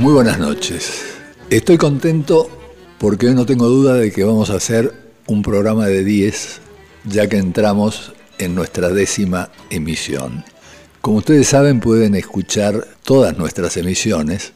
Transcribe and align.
Muy 0.00 0.12
buenas 0.14 0.38
noches. 0.38 1.02
Estoy 1.50 1.76
contento 1.76 2.48
porque 2.98 3.32
no 3.32 3.44
tengo 3.44 3.68
duda 3.68 3.96
de 3.96 4.10
que 4.10 4.24
vamos 4.24 4.48
a 4.48 4.54
hacer 4.54 4.94
un 5.26 5.42
programa 5.42 5.88
de 5.88 6.02
10, 6.02 6.62
ya 7.04 7.28
que 7.28 7.36
entramos 7.36 8.14
en 8.38 8.54
nuestra 8.54 8.88
décima 8.88 9.50
emisión. 9.68 10.42
Como 11.02 11.18
ustedes 11.18 11.48
saben, 11.48 11.80
pueden 11.80 12.14
escuchar 12.14 12.88
todas 13.04 13.36
nuestras 13.36 13.76
emisiones 13.76 14.54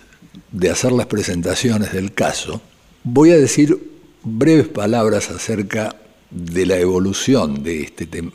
de 0.51 0.69
hacer 0.69 0.91
las 0.91 1.07
presentaciones 1.07 1.93
del 1.93 2.13
caso, 2.13 2.61
voy 3.03 3.31
a 3.31 3.37
decir 3.37 3.91
breves 4.23 4.67
palabras 4.67 5.29
acerca 5.29 5.95
de 6.29 6.65
la 6.65 6.77
evolución 6.77 7.63
de 7.63 7.81
este 7.81 8.05
tema. 8.05 8.31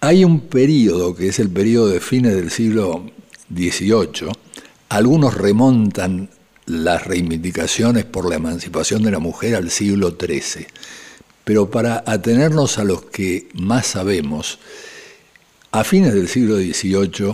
Hay 0.00 0.24
un 0.24 0.40
periodo, 0.40 1.14
que 1.14 1.28
es 1.28 1.38
el 1.38 1.50
periodo 1.50 1.88
de 1.88 2.00
fines 2.00 2.34
del 2.34 2.50
siglo 2.50 3.04
XVIII, 3.54 4.30
algunos 4.88 5.34
remontan 5.34 6.30
las 6.70 7.04
reivindicaciones 7.06 8.04
por 8.04 8.28
la 8.28 8.36
emancipación 8.36 9.02
de 9.02 9.10
la 9.10 9.18
mujer 9.18 9.56
al 9.56 9.70
siglo 9.70 10.16
XIII. 10.18 10.66
Pero 11.44 11.70
para 11.70 12.04
atenernos 12.06 12.78
a 12.78 12.84
los 12.84 13.06
que 13.06 13.48
más 13.54 13.88
sabemos, 13.88 14.58
a 15.72 15.84
fines 15.84 16.14
del 16.14 16.28
siglo 16.28 16.56
XVIII 16.56 17.32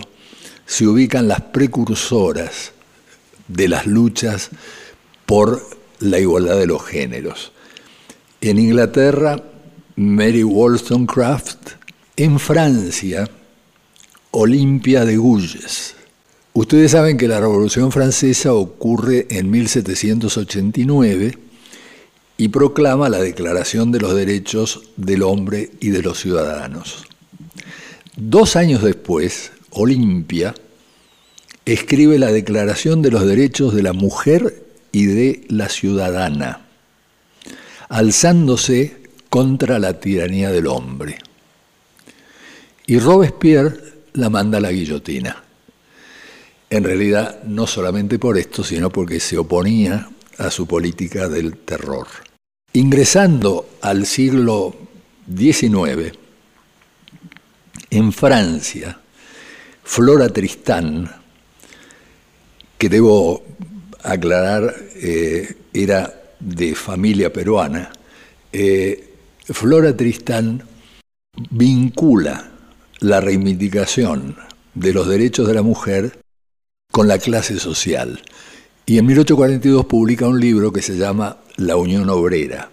se 0.65 0.87
ubican 0.87 1.27
las 1.27 1.41
precursoras 1.41 2.71
de 3.47 3.67
las 3.67 3.85
luchas 3.85 4.49
por 5.25 5.63
la 5.99 6.19
igualdad 6.19 6.57
de 6.57 6.67
los 6.67 6.83
géneros. 6.83 7.51
En 8.41 8.57
Inglaterra, 8.59 9.41
Mary 9.95 10.43
Wollstonecraft, 10.43 11.71
en 12.15 12.39
Francia, 12.39 13.29
Olimpia 14.31 15.05
de 15.05 15.17
Gouges, 15.17 15.96
Ustedes 16.57 16.89
saben 16.93 17.17
que 17.17 17.27
la 17.27 17.39
Revolución 17.39 17.91
Francesa 17.91 18.51
ocurre 18.51 19.27
en 19.29 19.51
1789 19.51 21.37
y 22.35 22.47
proclama 22.47 23.09
la 23.09 23.19
Declaración 23.19 23.91
de 23.91 23.99
los 23.99 24.15
Derechos 24.15 24.81
del 24.95 25.21
Hombre 25.21 25.69
y 25.79 25.89
de 25.89 26.01
los 26.01 26.19
Ciudadanos. 26.19 27.05
Dos 28.15 28.55
años 28.55 28.81
después, 28.81 29.51
Olimpia 29.69 30.55
escribe 31.63 32.17
la 32.17 32.31
Declaración 32.31 33.03
de 33.03 33.11
los 33.11 33.23
Derechos 33.23 33.75
de 33.75 33.83
la 33.83 33.93
Mujer 33.93 34.65
y 34.91 35.05
de 35.05 35.45
la 35.49 35.69
Ciudadana, 35.69 36.65
alzándose 37.87 38.97
contra 39.29 39.77
la 39.77 39.99
tiranía 39.99 40.49
del 40.49 40.65
hombre. 40.65 41.19
Y 42.87 42.97
Robespierre 42.97 43.77
la 44.13 44.31
manda 44.31 44.57
a 44.57 44.61
la 44.61 44.71
guillotina 44.71 45.43
en 46.69 46.83
realidad 46.83 47.43
no 47.43 47.67
solamente 47.67 48.19
por 48.19 48.37
esto, 48.37 48.63
sino 48.63 48.89
porque 48.89 49.19
se 49.19 49.37
oponía 49.37 50.09
a 50.37 50.51
su 50.51 50.67
política 50.67 51.29
del 51.29 51.57
terror. 51.57 52.07
Ingresando 52.73 53.69
al 53.81 54.05
siglo 54.05 54.75
XIX, 55.35 56.11
en 57.89 58.11
Francia, 58.11 58.99
Flora 59.83 60.29
Tristán, 60.29 61.09
que 62.77 62.89
debo 62.89 63.43
aclarar 64.03 64.75
eh, 64.95 65.55
era 65.73 66.13
de 66.39 66.75
familia 66.75 67.31
peruana, 67.31 67.91
eh, 68.51 69.13
Flora 69.45 69.95
Tristán 69.95 70.63
vincula 71.49 72.51
la 72.99 73.21
reivindicación 73.21 74.35
de 74.73 74.93
los 74.93 75.07
derechos 75.07 75.47
de 75.47 75.53
la 75.53 75.61
mujer 75.61 76.19
con 76.91 77.07
la 77.07 77.17
clase 77.19 77.59
social. 77.59 78.21
Y 78.85 78.97
en 78.97 79.05
1842 79.05 79.85
publica 79.85 80.27
un 80.27 80.39
libro 80.39 80.71
que 80.71 80.81
se 80.81 80.97
llama 80.97 81.37
La 81.57 81.75
Unión 81.75 82.09
Obrera, 82.09 82.71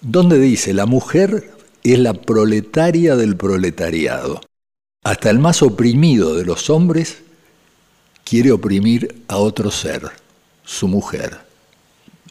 donde 0.00 0.38
dice, 0.38 0.72
la 0.72 0.86
mujer 0.86 1.50
es 1.82 1.98
la 1.98 2.14
proletaria 2.14 3.16
del 3.16 3.36
proletariado. 3.36 4.40
Hasta 5.04 5.30
el 5.30 5.40
más 5.40 5.62
oprimido 5.62 6.36
de 6.36 6.44
los 6.44 6.70
hombres 6.70 7.18
quiere 8.24 8.52
oprimir 8.52 9.22
a 9.28 9.36
otro 9.38 9.70
ser, 9.70 10.10
su 10.64 10.86
mujer. 10.86 11.38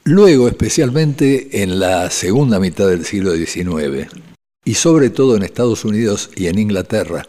Luego, 0.03 0.47
especialmente 0.47 1.61
en 1.61 1.79
la 1.79 2.09
segunda 2.09 2.59
mitad 2.59 2.87
del 2.87 3.05
siglo 3.05 3.35
XIX, 3.35 4.09
y 4.63 4.73
sobre 4.75 5.09
todo 5.09 5.35
en 5.35 5.43
Estados 5.43 5.85
Unidos 5.85 6.29
y 6.35 6.47
en 6.47 6.59
Inglaterra, 6.59 7.25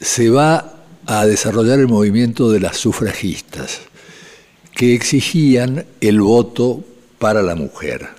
se 0.00 0.30
va 0.30 0.77
a 1.10 1.24
desarrollar 1.24 1.78
el 1.78 1.88
movimiento 1.88 2.50
de 2.50 2.60
las 2.60 2.76
sufragistas, 2.76 3.80
que 4.74 4.94
exigían 4.94 5.86
el 6.02 6.20
voto 6.20 6.84
para 7.18 7.40
la 7.40 7.54
mujer. 7.54 8.10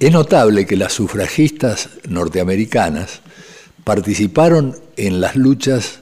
Es 0.00 0.10
notable 0.10 0.66
que 0.66 0.76
las 0.76 0.92
sufragistas 0.92 1.88
norteamericanas 2.08 3.20
participaron 3.84 4.76
en 4.96 5.20
las 5.20 5.36
luchas 5.36 6.00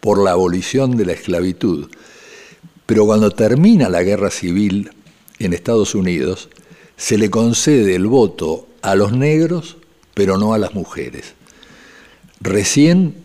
por 0.00 0.16
la 0.16 0.30
abolición 0.30 0.96
de 0.96 1.04
la 1.04 1.12
esclavitud, 1.12 1.90
pero 2.86 3.04
cuando 3.04 3.32
termina 3.32 3.90
la 3.90 4.02
guerra 4.02 4.30
civil 4.30 4.92
en 5.38 5.52
Estados 5.52 5.94
Unidos, 5.94 6.48
se 6.96 7.18
le 7.18 7.28
concede 7.28 7.96
el 7.96 8.06
voto 8.06 8.66
a 8.80 8.94
los 8.94 9.12
negros, 9.12 9.76
pero 10.14 10.38
no 10.38 10.54
a 10.54 10.58
las 10.58 10.72
mujeres. 10.72 11.34
Recién 12.40 13.21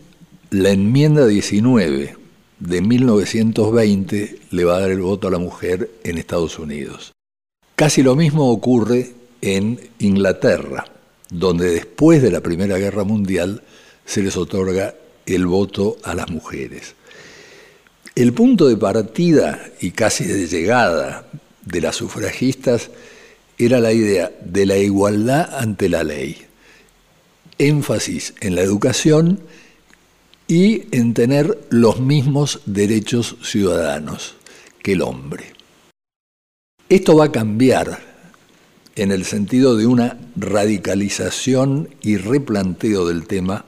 la 0.50 0.70
enmienda 0.70 1.26
19 1.26 2.16
de 2.58 2.80
1920 2.80 4.38
le 4.50 4.64
va 4.64 4.76
a 4.76 4.80
dar 4.80 4.90
el 4.90 5.00
voto 5.00 5.28
a 5.28 5.30
la 5.30 5.38
mujer 5.38 5.90
en 6.04 6.16
Estados 6.18 6.58
Unidos. 6.58 7.12
Casi 7.76 8.02
lo 8.02 8.16
mismo 8.16 8.50
ocurre 8.50 9.12
en 9.42 9.78
Inglaterra, 9.98 10.86
donde 11.30 11.70
después 11.70 12.22
de 12.22 12.30
la 12.30 12.40
Primera 12.40 12.78
Guerra 12.78 13.04
Mundial 13.04 13.62
se 14.04 14.22
les 14.22 14.36
otorga 14.36 14.94
el 15.26 15.46
voto 15.46 15.98
a 16.02 16.14
las 16.14 16.30
mujeres. 16.30 16.94
El 18.14 18.32
punto 18.32 18.66
de 18.68 18.76
partida 18.76 19.60
y 19.80 19.90
casi 19.90 20.24
de 20.24 20.48
llegada 20.48 21.28
de 21.64 21.80
las 21.80 21.96
sufragistas 21.96 22.90
era 23.58 23.80
la 23.80 23.92
idea 23.92 24.32
de 24.44 24.66
la 24.66 24.78
igualdad 24.78 25.56
ante 25.58 25.88
la 25.88 26.02
ley. 26.04 26.38
Énfasis 27.58 28.34
en 28.40 28.54
la 28.54 28.62
educación 28.62 29.40
y 30.48 30.86
en 30.96 31.12
tener 31.12 31.58
los 31.68 32.00
mismos 32.00 32.62
derechos 32.64 33.36
ciudadanos 33.42 34.34
que 34.82 34.92
el 34.92 35.02
hombre. 35.02 35.52
Esto 36.88 37.16
va 37.16 37.26
a 37.26 37.32
cambiar 37.32 38.00
en 38.96 39.12
el 39.12 39.26
sentido 39.26 39.76
de 39.76 39.86
una 39.86 40.18
radicalización 40.36 41.90
y 42.00 42.16
replanteo 42.16 43.06
del 43.06 43.26
tema 43.26 43.66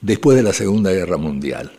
después 0.00 0.36
de 0.36 0.42
la 0.42 0.54
Segunda 0.54 0.90
Guerra 0.90 1.18
Mundial. 1.18 1.72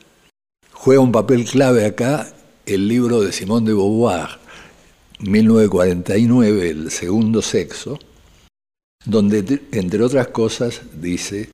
Juega 0.72 1.02
un 1.02 1.12
papel 1.12 1.46
clave 1.46 1.86
acá 1.86 2.32
el 2.68 2.88
libro 2.88 3.22
de 3.22 3.32
Simone 3.32 3.68
de 3.68 3.74
Beauvoir, 3.74 4.30
1949, 5.20 6.70
El 6.70 6.92
Segundo 6.92 7.42
Sexo, 7.42 7.98
donde, 9.06 9.62
entre 9.72 10.04
otras 10.04 10.28
cosas, 10.28 10.82
dice, 10.94 11.50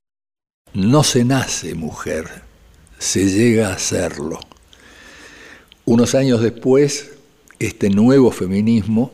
no 0.74 1.02
se 1.02 1.24
nace 1.24 1.74
mujer, 1.74 2.51
se 3.02 3.28
llega 3.28 3.68
a 3.68 3.74
hacerlo. 3.74 4.38
Unos 5.84 6.14
años 6.14 6.40
después, 6.40 7.10
este 7.58 7.90
nuevo 7.90 8.30
feminismo 8.30 9.12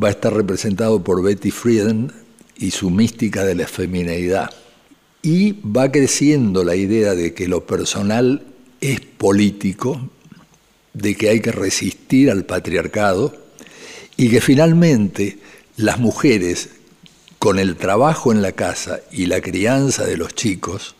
va 0.00 0.08
a 0.08 0.12
estar 0.12 0.32
representado 0.32 1.02
por 1.02 1.20
Betty 1.20 1.50
Friedan 1.50 2.12
y 2.56 2.70
su 2.70 2.88
mística 2.88 3.44
de 3.44 3.56
la 3.56 3.66
femineidad. 3.66 4.50
Y 5.22 5.56
va 5.62 5.90
creciendo 5.90 6.62
la 6.62 6.76
idea 6.76 7.14
de 7.14 7.34
que 7.34 7.48
lo 7.48 7.66
personal 7.66 8.46
es 8.80 9.00
político, 9.00 10.08
de 10.94 11.16
que 11.16 11.30
hay 11.30 11.40
que 11.40 11.52
resistir 11.52 12.30
al 12.30 12.44
patriarcado 12.44 13.34
y 14.16 14.30
que 14.30 14.40
finalmente 14.40 15.38
las 15.76 15.98
mujeres, 15.98 16.70
con 17.40 17.58
el 17.58 17.74
trabajo 17.74 18.30
en 18.30 18.40
la 18.40 18.52
casa 18.52 19.00
y 19.10 19.26
la 19.26 19.40
crianza 19.40 20.06
de 20.06 20.16
los 20.16 20.34
chicos, 20.34 20.94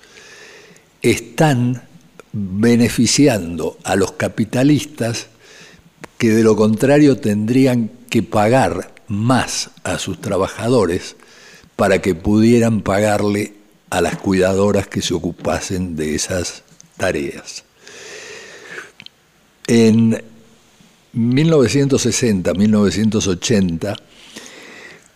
están 1.03 1.89
beneficiando 2.33 3.79
a 3.85 3.97
los 3.97 4.13
capitalistas 4.13 5.27
que 6.19 6.31
de 6.31 6.43
lo 6.43 6.57
contrario 6.57 7.17
tendrían 7.17 7.91
que 8.09 8.23
pagar 8.23 8.95
más 9.09 9.71
a 9.85 9.99
sus 9.99 10.21
trabajadores 10.21 11.17
para 11.77 12.03
que 12.03 12.15
pudieran 12.15 12.83
pagarle 12.83 13.55
a 13.89 14.01
las 14.01 14.19
cuidadoras 14.19 14.87
que 14.87 15.03
se 15.03 15.15
ocupasen 15.15 15.97
de 15.97 16.15
esas 16.15 16.63
tareas. 16.97 17.65
En 19.67 20.23
1960-1980 21.15 23.97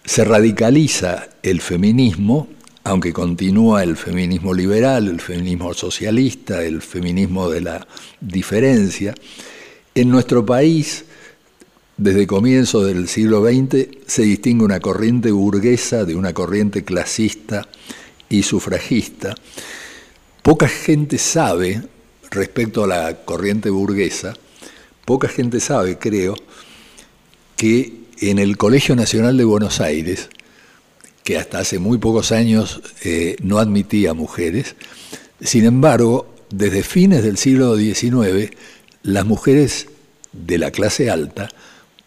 se 0.05 0.25
radicaliza 0.25 1.29
el 1.43 1.61
feminismo, 1.61 2.49
aunque 2.85 3.13
continúa 3.13 3.83
el 3.83 3.97
feminismo 3.97 4.53
liberal, 4.53 5.09
el 5.09 5.21
feminismo 5.21 5.73
socialista, 5.73 6.63
el 6.63 6.83
feminismo 6.83 7.49
de 7.51 7.63
la 7.63 7.87
diferencia. 8.21 9.15
En 9.95 10.11
nuestro 10.11 10.45
país, 10.45 11.07
desde 11.97 12.27
comienzos 12.27 12.87
del 12.87 13.09
siglo 13.09 13.43
XX, 13.43 13.89
se 14.07 14.23
distingue 14.23 14.65
una 14.65 14.81
corriente 14.81 15.31
burguesa 15.31 16.05
de 16.05 16.15
una 16.15 16.35
corriente 16.35 16.85
clasista 16.85 17.67
y 18.29 18.43
sufragista. 18.43 19.35
Poca 20.43 20.69
gente 20.69 21.17
sabe, 21.17 21.83
respecto 22.31 22.85
a 22.85 22.87
la 22.87 23.25
corriente 23.25 23.71
burguesa, 23.71 24.35
Poca 25.05 25.29
gente 25.29 25.61
sabe, 25.61 25.99
creo, 25.99 26.35
que 27.57 27.93
en 28.21 28.39
el 28.39 28.57
Colegio 28.57 28.97
Nacional 28.97 29.37
de 29.37 29.45
Buenos 29.45 29.81
Aires, 29.83 30.31
que 31.25 31.39
hasta 31.39 31.59
hace 31.59 31.79
muy 31.79 31.99
pocos 31.99 32.31
años 32.31 32.81
eh, 33.03 33.37
no 33.43 33.59
admitía 33.59 34.15
mujeres, 34.15 34.77
sin 35.41 35.65
embargo, 35.65 36.33
desde 36.51 36.83
fines 36.83 37.25
del 37.25 37.39
siglo 37.39 37.77
XIX, 37.77 38.51
las 39.03 39.27
mujeres 39.27 39.89
de 40.33 40.59
la 40.59 40.71
clase 40.71 41.11
alta 41.11 41.49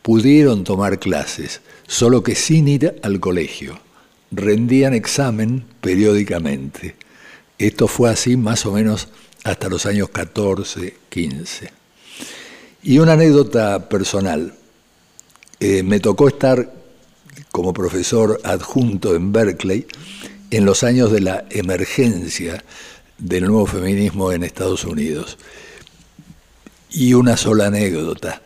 pudieron 0.02 0.64
tomar 0.64 1.00
clases, 1.00 1.62
solo 1.88 2.24
que 2.24 2.36
sin 2.36 2.68
ir 2.68 2.96
al 3.04 3.19
colegio. 3.19 3.80
Rendían 4.31 4.94
examen 4.94 5.66
periódicamente. 5.81 6.96
Esto 7.58 7.88
fue 7.88 8.10
así 8.10 8.38
más 8.38 8.66
o 8.66 8.72
menos 8.72 9.08
hasta 9.44 9.68
los 9.68 9.86
años 9.86 10.10
14, 10.10 10.96
15. 11.10 11.72
Y 12.84 13.00
una 13.00 13.14
anécdota 13.14 13.90
personal. 13.90 14.54
Eh, 15.60 15.81
me 15.84 16.00
tocó 16.00 16.28
estar 16.28 16.72
como 17.57 17.74
profesor 17.74 18.39
adjunto 18.44 19.15
en 19.15 19.33
Berkeley 19.33 19.88
en 20.51 20.63
los 20.63 20.83
años 20.83 21.12
de 21.12 21.21
la 21.21 21.45
emergencia 21.50 22.63
del 23.18 23.45
nuevo 23.48 23.65
feminismo 23.65 24.31
en 24.31 24.44
Estados 24.44 24.83
Unidos. 24.86 25.39
Y 26.92 27.15
una 27.15 27.36
sola 27.36 27.65
anécdota. 27.65 28.44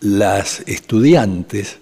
Las 0.00 0.64
estudiantes 0.66 1.76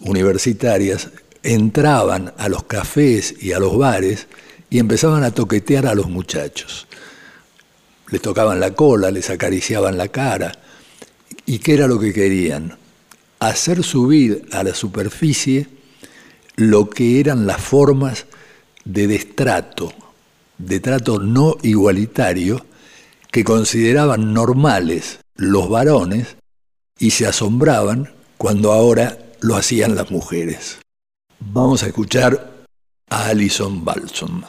universitarias 0.00 1.08
entraban 1.42 2.34
a 2.36 2.50
los 2.50 2.64
cafés 2.64 3.34
y 3.40 3.52
a 3.52 3.58
los 3.58 3.78
bares 3.78 4.26
y 4.68 4.78
empezaban 4.78 5.24
a 5.24 5.30
toquetear 5.30 5.86
a 5.86 5.94
los 5.94 6.10
muchachos. 6.10 6.86
Les 8.10 8.20
tocaban 8.20 8.60
la 8.60 8.72
cola, 8.72 9.10
les 9.10 9.30
acariciaban 9.30 9.96
la 9.96 10.08
cara, 10.08 10.52
¿Y 11.46 11.60
qué 11.60 11.72
era 11.74 11.86
lo 11.86 11.98
que 11.98 12.12
querían? 12.12 12.76
Hacer 13.38 13.82
subir 13.82 14.46
a 14.52 14.62
la 14.62 14.74
superficie 14.74 15.68
lo 16.56 16.88
que 16.88 17.20
eran 17.20 17.46
las 17.46 17.60
formas 17.60 18.26
de 18.84 19.06
destrato, 19.06 19.92
de 20.58 20.80
trato 20.80 21.18
no 21.18 21.56
igualitario, 21.62 22.64
que 23.30 23.44
consideraban 23.44 24.32
normales 24.32 25.18
los 25.34 25.68
varones 25.68 26.36
y 26.98 27.10
se 27.10 27.26
asombraban 27.26 28.10
cuando 28.38 28.72
ahora 28.72 29.18
lo 29.40 29.56
hacían 29.56 29.94
las 29.94 30.10
mujeres. 30.10 30.78
Vamos 31.38 31.82
a 31.82 31.88
escuchar 31.88 32.64
a 33.10 33.26
Alison 33.26 33.84
Balsom. 33.84 34.42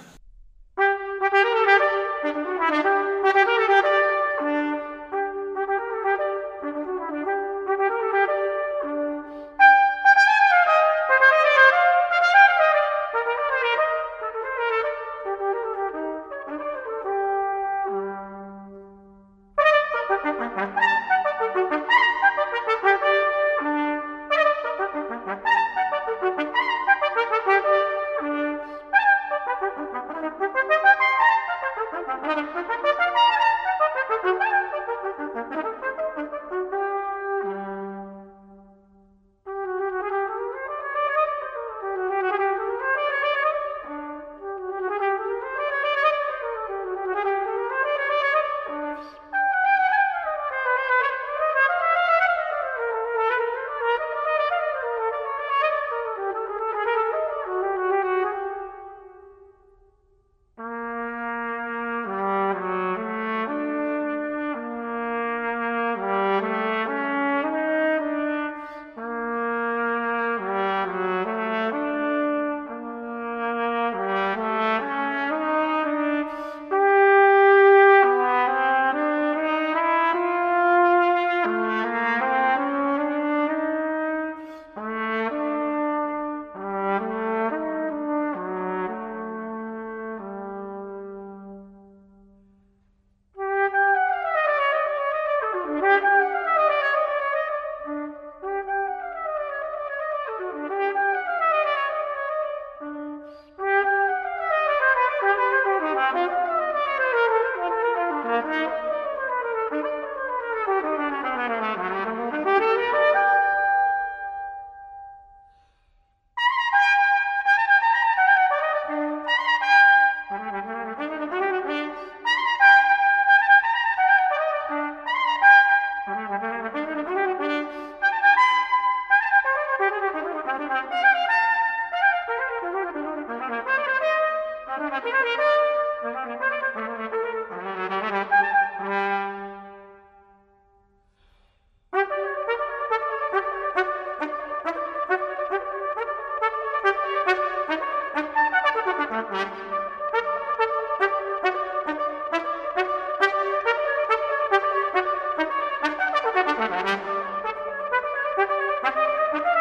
Thank 159.08 159.46
you. 159.46 159.57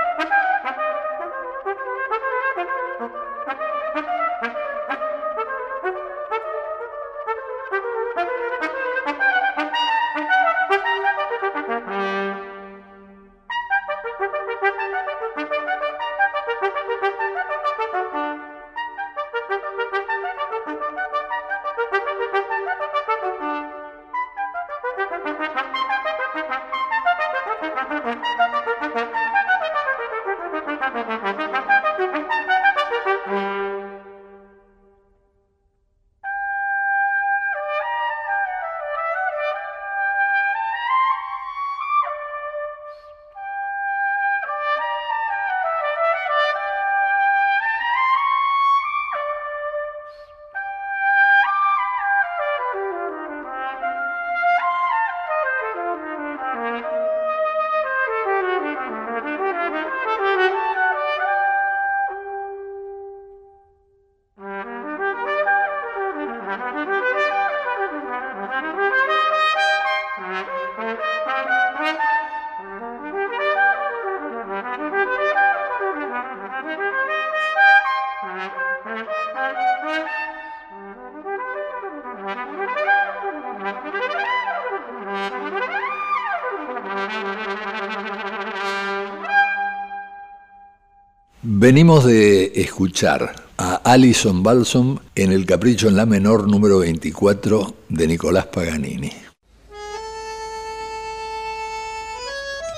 Venimos 91.67 92.05
de 92.05 92.53
escuchar 92.55 93.35
a 93.59 93.75
Alison 93.83 94.45
Balsom 94.45 95.01
en 95.17 95.33
el 95.33 95.45
Capricho 95.47 95.89
en 95.89 95.97
la 95.97 96.07
Menor 96.07 96.47
número 96.49 96.79
24 96.79 97.75
de 97.89 98.07
Nicolás 98.07 98.47
Paganini. 98.47 99.11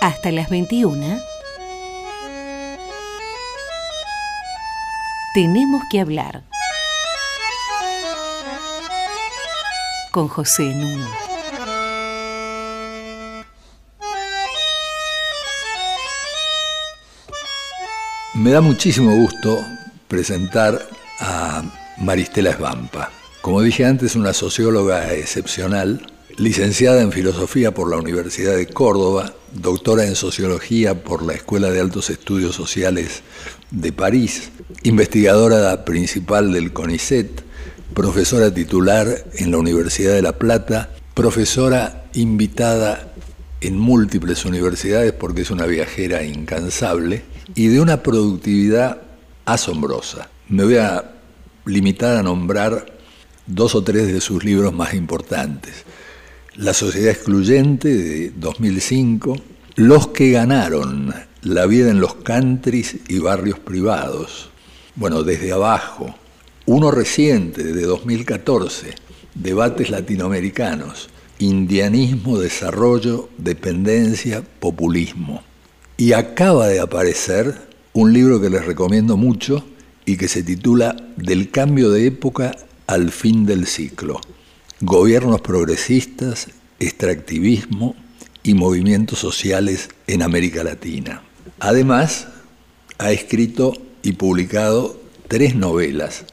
Hasta 0.00 0.33
las 0.33 0.49
21. 0.49 1.18
Tenemos 5.35 5.83
que 5.90 6.00
hablar. 6.00 6.45
Con 10.12 10.28
José 10.28 10.62
Nuno. 10.62 11.27
Me 18.38 18.52
da 18.52 18.61
muchísimo 18.61 19.16
gusto 19.16 19.66
presentar 20.07 20.80
a 21.18 21.64
Maristela 21.99 22.50
Esbampa. 22.50 23.11
Como 23.40 23.62
dije 23.62 23.85
antes, 23.85 24.14
una 24.14 24.33
socióloga 24.33 25.12
excepcional, 25.12 26.07
licenciada 26.37 27.02
en 27.02 27.11
Filosofía 27.11 27.75
por 27.75 27.90
la 27.90 27.97
Universidad 27.97 28.54
de 28.54 28.68
Córdoba, 28.68 29.35
doctora 29.54 30.04
en 30.04 30.14
Sociología 30.14 31.02
por 31.02 31.25
la 31.25 31.33
Escuela 31.35 31.73
de 31.73 31.80
Altos 31.80 32.11
Estudios 32.11 32.54
Sociales 32.54 33.23
de 33.73 33.92
París, 33.92 34.50
investigadora 34.85 35.85
principal 35.85 36.52
del 36.52 36.73
CONICET, 36.73 37.42
profesora 37.92 38.54
titular 38.54 39.09
en 39.35 39.50
la 39.50 39.59
Universidad 39.59 40.12
de 40.12 40.23
La 40.23 40.38
Plata, 40.38 40.90
profesora 41.12 42.04
invitada 42.14 43.12
en 43.61 43.76
múltiples 43.76 44.45
universidades 44.45 45.12
porque 45.12 45.42
es 45.42 45.50
una 45.50 45.66
viajera 45.66 46.23
incansable 46.23 47.25
y 47.54 47.68
de 47.68 47.80
una 47.80 48.02
productividad 48.02 49.02
asombrosa. 49.44 50.28
Me 50.48 50.64
voy 50.64 50.76
a 50.76 51.12
limitar 51.64 52.16
a 52.16 52.22
nombrar 52.22 52.98
dos 53.46 53.74
o 53.74 53.82
tres 53.82 54.12
de 54.12 54.20
sus 54.20 54.44
libros 54.44 54.72
más 54.72 54.94
importantes. 54.94 55.84
La 56.56 56.74
Sociedad 56.74 57.12
Excluyente 57.12 57.88
de 57.88 58.30
2005, 58.30 59.36
Los 59.76 60.08
que 60.08 60.32
ganaron, 60.32 61.14
la 61.42 61.66
vida 61.66 61.90
en 61.90 62.00
los 62.00 62.14
countries 62.16 62.96
y 63.08 63.18
barrios 63.20 63.58
privados. 63.58 64.50
Bueno, 64.96 65.22
desde 65.22 65.52
abajo. 65.52 66.14
Uno 66.66 66.90
reciente 66.90 67.62
de 67.62 67.82
2014, 67.82 68.94
Debates 69.34 69.88
latinoamericanos, 69.88 71.08
Indianismo, 71.38 72.38
Desarrollo, 72.38 73.30
Dependencia, 73.38 74.42
Populismo. 74.42 75.42
Y 76.00 76.12
acaba 76.12 76.68
de 76.68 76.78
aparecer 76.78 77.60
un 77.92 78.12
libro 78.12 78.40
que 78.40 78.50
les 78.50 78.64
recomiendo 78.64 79.16
mucho 79.16 79.64
y 80.06 80.16
que 80.16 80.28
se 80.28 80.44
titula 80.44 80.94
Del 81.16 81.50
cambio 81.50 81.90
de 81.90 82.06
época 82.06 82.56
al 82.86 83.10
fin 83.10 83.46
del 83.46 83.66
ciclo. 83.66 84.20
Gobiernos 84.80 85.40
progresistas, 85.40 86.50
extractivismo 86.78 87.96
y 88.44 88.54
movimientos 88.54 89.18
sociales 89.18 89.88
en 90.06 90.22
América 90.22 90.62
Latina. 90.62 91.24
Además, 91.58 92.28
ha 92.98 93.10
escrito 93.10 93.72
y 94.04 94.12
publicado 94.12 95.00
tres 95.26 95.56
novelas, 95.56 96.26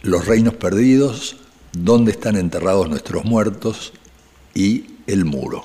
Los 0.00 0.26
Reinos 0.26 0.54
Perdidos, 0.54 1.36
Dónde 1.74 2.12
están 2.12 2.36
enterrados 2.36 2.88
nuestros 2.88 3.26
muertos 3.26 3.92
y 4.54 4.86
El 5.06 5.26
Muro. 5.26 5.62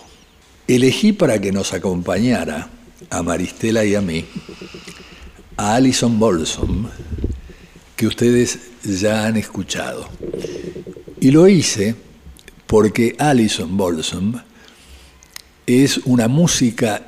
Elegí 0.68 1.14
para 1.14 1.40
que 1.40 1.54
nos 1.54 1.74
acompañara 1.74 2.75
a 3.10 3.22
Maristela 3.24 3.86
y 3.86 3.96
a 3.96 4.02
mí 4.02 4.26
a 5.58 5.76
Alison 5.76 6.20
Bolsom, 6.20 6.88
que 7.96 8.08
ustedes 8.08 8.60
ya 8.84 9.26
han 9.26 9.38
escuchado. 9.38 10.08
Y 11.20 11.32
lo 11.32 11.48
hice 11.48 11.96
porque 12.68 13.16
Alison 13.18 13.78
Bolsom 13.78 14.34
es 15.66 15.98
una 16.00 16.28
música 16.28 17.02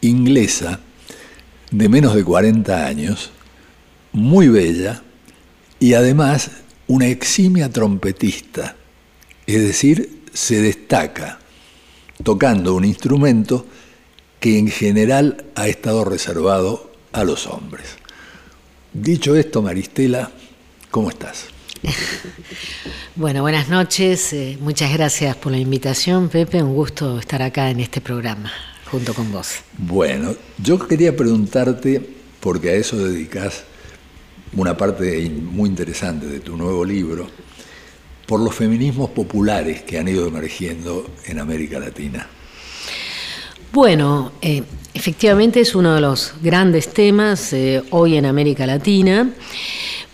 inglesa 0.00 0.80
de 1.70 1.88
menos 1.88 2.14
de 2.14 2.24
40 2.24 2.86
años, 2.86 3.30
muy 4.12 4.48
bella 4.48 5.02
y 5.80 5.94
además 5.94 6.50
una 6.86 7.08
eximia 7.08 7.70
trompetista, 7.70 8.76
es 9.46 9.62
decir, 9.62 10.22
se 10.32 10.60
destaca 10.60 11.38
tocando 12.22 12.74
un 12.74 12.84
instrumento 12.84 13.66
que 14.46 14.60
en 14.60 14.68
general 14.68 15.44
ha 15.56 15.66
estado 15.66 16.04
reservado 16.04 16.92
a 17.10 17.24
los 17.24 17.48
hombres. 17.48 17.96
Dicho 18.92 19.34
esto, 19.34 19.60
Maristela, 19.60 20.30
¿cómo 20.92 21.10
estás? 21.10 21.46
Bueno, 23.16 23.42
buenas 23.42 23.68
noches. 23.68 24.32
Eh, 24.34 24.56
muchas 24.60 24.92
gracias 24.92 25.34
por 25.36 25.50
la 25.50 25.58
invitación, 25.58 26.28
Pepe. 26.28 26.62
Un 26.62 26.74
gusto 26.74 27.18
estar 27.18 27.42
acá 27.42 27.70
en 27.70 27.80
este 27.80 28.00
programa 28.00 28.52
junto 28.88 29.14
con 29.14 29.32
vos. 29.32 29.62
Bueno, 29.78 30.36
yo 30.62 30.78
quería 30.86 31.16
preguntarte, 31.16 32.00
porque 32.38 32.70
a 32.70 32.74
eso 32.74 32.98
dedicas 32.98 33.64
una 34.52 34.76
parte 34.76 35.28
muy 35.28 35.70
interesante 35.70 36.26
de 36.26 36.38
tu 36.38 36.56
nuevo 36.56 36.84
libro, 36.84 37.26
por 38.26 38.38
los 38.38 38.54
feminismos 38.54 39.10
populares 39.10 39.82
que 39.82 39.98
han 39.98 40.06
ido 40.06 40.28
emergiendo 40.28 41.10
en 41.24 41.40
América 41.40 41.80
Latina. 41.80 42.28
Bueno, 43.76 44.32
eh, 44.40 44.62
efectivamente 44.94 45.60
es 45.60 45.74
uno 45.74 45.94
de 45.94 46.00
los 46.00 46.32
grandes 46.40 46.94
temas 46.94 47.52
eh, 47.52 47.82
hoy 47.90 48.16
en 48.16 48.24
América 48.24 48.66
Latina. 48.66 49.32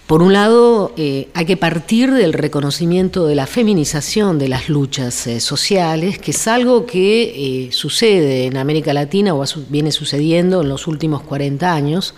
Por 0.08 0.20
un 0.20 0.32
lado, 0.32 0.92
eh, 0.96 1.28
hay 1.32 1.46
que 1.46 1.56
partir 1.56 2.10
del 2.10 2.32
reconocimiento 2.32 3.24
de 3.24 3.36
la 3.36 3.46
feminización 3.46 4.40
de 4.40 4.48
las 4.48 4.68
luchas 4.68 5.28
sociales, 5.38 6.18
que 6.18 6.32
es 6.32 6.48
algo 6.48 6.86
que 6.86 7.68
sucede 7.70 8.46
en 8.46 8.56
América 8.56 8.92
Latina 8.92 9.32
o 9.32 9.44
viene 9.68 9.92
sucediendo 9.92 10.62
en 10.62 10.68
los 10.68 10.88
últimos 10.88 11.22
40 11.22 11.72
años. 11.72 12.16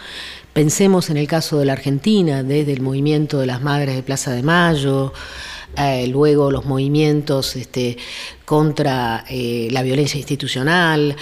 Pensemos 0.54 1.10
en 1.10 1.18
el 1.18 1.26
caso 1.26 1.58
de 1.58 1.66
la 1.66 1.74
Argentina, 1.74 2.42
desde 2.42 2.72
el 2.72 2.80
movimiento 2.80 3.38
de 3.38 3.46
las 3.46 3.60
Madres 3.60 3.96
de 3.96 4.02
Plaza 4.02 4.30
de 4.30 4.42
Mayo, 4.42 5.12
eh, 5.76 6.06
luego 6.06 6.50
los 6.50 6.64
movimientos 6.64 7.56
este, 7.56 7.96
contra 8.44 9.24
eh, 9.28 9.68
la 9.70 9.82
violencia 9.82 10.18
institucional, 10.18 11.16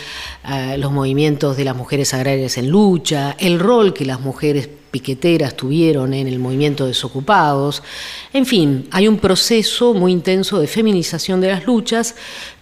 eh, 0.49 0.77
los 0.79 0.93
movimientos 0.93 1.57
de 1.57 1.65
las 1.65 1.77
mujeres 1.77 2.13
agrarias 2.15 2.59
en 2.59 2.69
lucha, 2.69 3.37
el 3.39 3.59
rol 3.59 3.95
que 3.95 4.05
las 4.05 4.21
mujeres 4.21 4.69
piqueteras 4.93 5.57
tuvieron 5.57 6.13
en 6.13 6.29
el 6.29 6.39
movimiento 6.39 6.85
de 6.85 6.91
desocupados. 6.91 7.83
En 8.33 8.47
fin, 8.47 8.87
hay 8.91 9.09
un 9.09 9.19
proceso 9.19 9.95
muy 9.95 10.13
intenso 10.13 10.61
de 10.61 10.67
feminización 10.67 11.41
de 11.41 11.49
las 11.49 11.67
luchas 11.67 12.15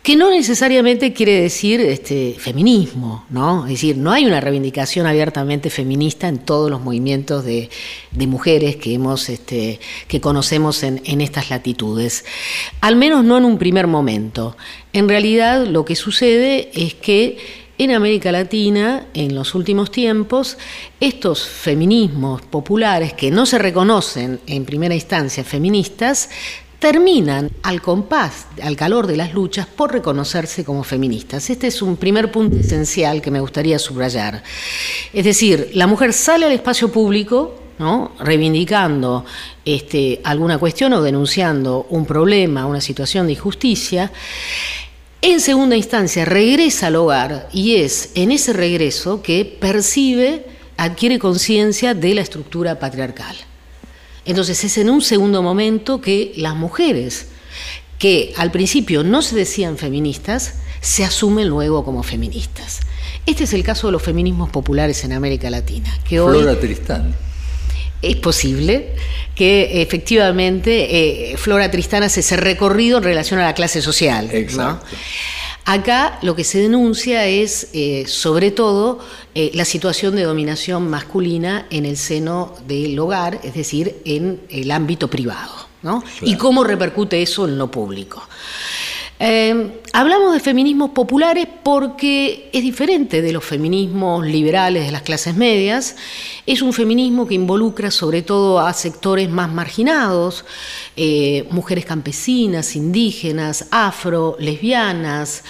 que 0.03 0.17
no 0.17 0.31
necesariamente 0.31 1.13
quiere 1.13 1.43
decir 1.43 1.81
este, 1.81 2.35
feminismo, 2.39 3.27
¿no? 3.29 3.65
Es 3.67 3.73
decir, 3.73 3.99
no 3.99 4.13
hay 4.13 4.25
una 4.25 4.41
reivindicación 4.41 5.07
abiertamente 5.07 5.69
feminista 5.69 6.29
en 6.29 6.39
todos 6.39 6.71
los 6.71 6.81
movimientos 6.81 7.45
de, 7.45 7.69
mujeres 8.13 8.77
que, 8.77 8.95
hemos, 8.95 9.29
este, 9.29 9.81
que 10.09 10.21
conocemos 10.21 10.83
en 10.85 11.21
estas 11.21 11.51
latitudes, 11.51 12.25
al 12.81 12.97
menos 12.97 13.25
no 13.25 13.37
en 13.37 13.45
un 13.45 13.59
primer 13.59 13.89
momento. 13.89 14.57
En 14.93 15.09
realidad 15.09 15.67
lo 15.67 15.85
que 15.85 15.97
sucede 15.97 16.71
es 16.73 16.95
que 16.95 17.60
en 17.81 17.93
América 17.93 18.31
Latina, 18.31 19.07
en 19.15 19.35
los 19.35 19.55
últimos 19.55 19.91
tiempos, 19.91 20.59
estos 21.01 21.49
feminismos 21.49 22.43
populares 22.43 23.15
que 23.15 23.31
no 23.31 23.47
se 23.47 23.59
reconocen 23.59 24.39
en 24.47 24.67
primera 24.67 24.95
instancia 24.95 25.43
feministas, 25.45 26.29
terminan 26.79 27.51
al 27.63 27.81
compás, 27.81 28.49
al 28.63 28.77
calor 28.77 29.07
de 29.07 29.17
las 29.17 29.33
luchas, 29.33 29.67
por 29.67 29.93
reconocerse 29.93 30.63
como 30.63 30.85
feministas. 30.85 31.49
Este 31.49 31.69
es 31.69 31.81
un 31.81 31.97
primer 31.97 32.31
punto 32.31 32.59
esencial 32.59 33.23
que 33.23 33.31
me 33.31 33.41
gustaría 33.41 33.79
subrayar. 33.79 34.43
Es 35.15 35.25
decir, 35.25 35.71
la 35.73 35.87
mujer 35.87 36.13
sale 36.13 36.45
al 36.45 36.53
espacio 36.53 36.93
público, 36.93 37.55
¿no? 37.79 38.13
reivindicando 38.21 39.25
este, 39.65 40.21
alguna 40.23 40.59
cuestión 40.59 40.93
o 40.93 41.01
denunciando 41.01 41.87
un 41.89 42.05
problema, 42.05 42.67
una 42.67 42.83
situación 42.83 43.27
de 43.27 43.33
injusticia, 43.33 44.13
en 45.23 45.41
segunda 45.41 45.77
instancia, 45.77 46.25
regresa 46.25 46.87
al 46.87 46.97
hogar 46.97 47.49
y 47.53 47.77
es 47.77 48.11
en 48.15 48.33
ese 48.33 48.53
regreso 48.53 49.23
que 49.23 49.45
percibe, 49.45 50.47
adquiere 50.77 51.19
conciencia 51.19 51.95
de 51.95 52.15
la 52.15 52.23
estructura 52.23 52.79
patriarcal. 52.79 53.37
Entonces 54.25 54.65
es 54.65 54.79
en 54.79 54.89
un 54.89 55.03
segundo 55.03 55.43
momento 55.43 56.01
que 56.01 56.33
las 56.37 56.57
mujeres, 56.57 57.27
que 57.99 58.33
al 58.37 58.51
principio 58.51 59.03
no 59.03 59.21
se 59.23 59.37
decían 59.37 59.77
feministas, 59.77 60.55
se 60.81 61.05
asumen 61.05 61.49
luego 61.49 61.85
como 61.85 62.03
feministas. 62.03 62.81
Este 63.27 63.45
es 63.45 63.53
el 63.53 63.63
caso 63.63 63.89
de 63.89 63.93
los 63.93 64.03
feminismos 64.03 64.49
populares 64.49 65.05
en 65.05 65.13
América 65.13 65.51
Latina. 65.51 65.95
Flora 66.07 66.59
Tristán 66.59 67.15
es 68.03 68.17
posible 68.17 68.95
que 69.35 69.83
efectivamente 69.83 71.33
eh, 71.33 71.37
Flora 71.37 71.71
Tristán 71.71 72.03
hace 72.03 72.21
ese 72.21 72.37
recorrido 72.37 72.99
en 72.99 73.05
relación 73.05 73.41
a 73.41 73.45
la 73.45 73.55
clase 73.55 73.83
social. 73.83 74.29
Exacto. 74.33 74.87
Acá 75.65 76.19
lo 76.23 76.35
que 76.35 76.43
se 76.43 76.59
denuncia 76.59 77.27
es, 77.27 77.69
eh, 77.75 78.05
sobre 78.07 78.51
todo, 78.51 78.99
eh, 79.35 79.51
la 79.55 79.65
situación 79.65 80.17
de 80.17 80.25
dominación 80.25 80.89
masculina 80.89 81.67
en 81.71 81.87
el 81.87 81.97
seno 81.97 82.55
del 82.67 82.99
hogar, 82.99 83.41
es 83.45 83.55
decir, 83.55 83.97
en 84.05 84.41
el 84.49 84.71
ámbito 84.71 85.09
privado, 85.09 85.53
¿no? 85.83 86.03
Y 86.23 86.37
cómo 86.37 86.65
repercute 86.65 87.23
eso 87.23 87.47
en 87.47 87.57
lo 87.57 87.71
público. 87.71 88.27
Eh, 89.23 89.83
hablamos 89.93 90.33
de 90.33 90.41
feminismos 90.41 90.93
populares 90.93 91.47
porque 91.63 92.49
es 92.55 92.63
diferente 92.63 93.21
de 93.21 93.33
los 93.33 93.45
feminismos 93.45 94.27
liberales 94.27 94.87
de 94.87 94.93
las 94.93 95.03
clases 95.03 95.37
medias. 95.37 95.95
Es 96.47 96.63
un 96.63 96.73
feminismo 96.73 97.29
que 97.29 97.35
involucra 97.35 97.91
sobre 97.91 98.23
todo 98.23 98.59
a 98.61 98.73
sectores 98.73 99.29
más 99.29 99.53
marginados, 99.53 100.47
eh, 100.97 101.47
mujeres 101.51 101.85
campesinas, 101.85 102.75
indígenas, 102.77 103.67
afro, 103.71 104.37
lesbianas. 104.41 105.45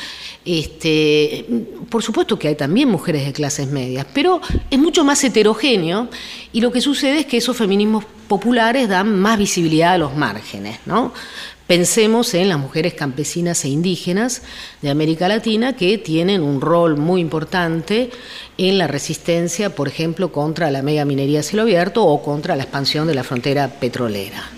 Este, 0.44 1.46
por 1.88 2.02
supuesto 2.02 2.36
que 2.36 2.48
hay 2.48 2.56
también 2.56 2.88
mujeres 2.88 3.24
de 3.24 3.32
clases 3.32 3.68
medias, 3.68 4.04
pero 4.12 4.40
es 4.68 4.78
mucho 4.80 5.04
más 5.04 5.22
heterogéneo 5.22 6.08
y 6.52 6.60
lo 6.60 6.72
que 6.72 6.80
sucede 6.80 7.20
es 7.20 7.26
que 7.26 7.36
esos 7.36 7.56
feminismos 7.56 8.04
populares 8.26 8.88
dan 8.88 9.20
más 9.20 9.38
visibilidad 9.38 9.92
a 9.92 9.98
los 9.98 10.16
márgenes, 10.16 10.78
¿no? 10.86 11.12
Pensemos 11.70 12.34
en 12.34 12.48
las 12.48 12.58
mujeres 12.58 12.94
campesinas 12.94 13.64
e 13.64 13.68
indígenas 13.68 14.42
de 14.82 14.90
América 14.90 15.28
Latina 15.28 15.76
que 15.76 15.98
tienen 15.98 16.42
un 16.42 16.60
rol 16.60 16.96
muy 16.96 17.20
importante 17.20 18.10
en 18.58 18.76
la 18.76 18.88
resistencia, 18.88 19.72
por 19.72 19.86
ejemplo, 19.86 20.32
contra 20.32 20.72
la 20.72 20.82
mega 20.82 21.04
minería 21.04 21.38
a 21.38 21.42
cielo 21.44 21.62
abierto 21.62 22.04
o 22.04 22.24
contra 22.24 22.56
la 22.56 22.64
expansión 22.64 23.06
de 23.06 23.14
la 23.14 23.22
frontera 23.22 23.68
petrolera. 23.68 24.50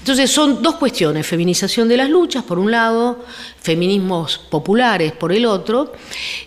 Entonces 0.00 0.30
son 0.30 0.62
dos 0.62 0.76
cuestiones, 0.76 1.26
feminización 1.26 1.86
de 1.88 1.96
las 1.96 2.08
luchas 2.10 2.42
por 2.42 2.58
un 2.58 2.70
lado, 2.70 3.24
feminismos 3.60 4.38
populares 4.38 5.12
por 5.12 5.32
el 5.32 5.46
otro, 5.46 5.92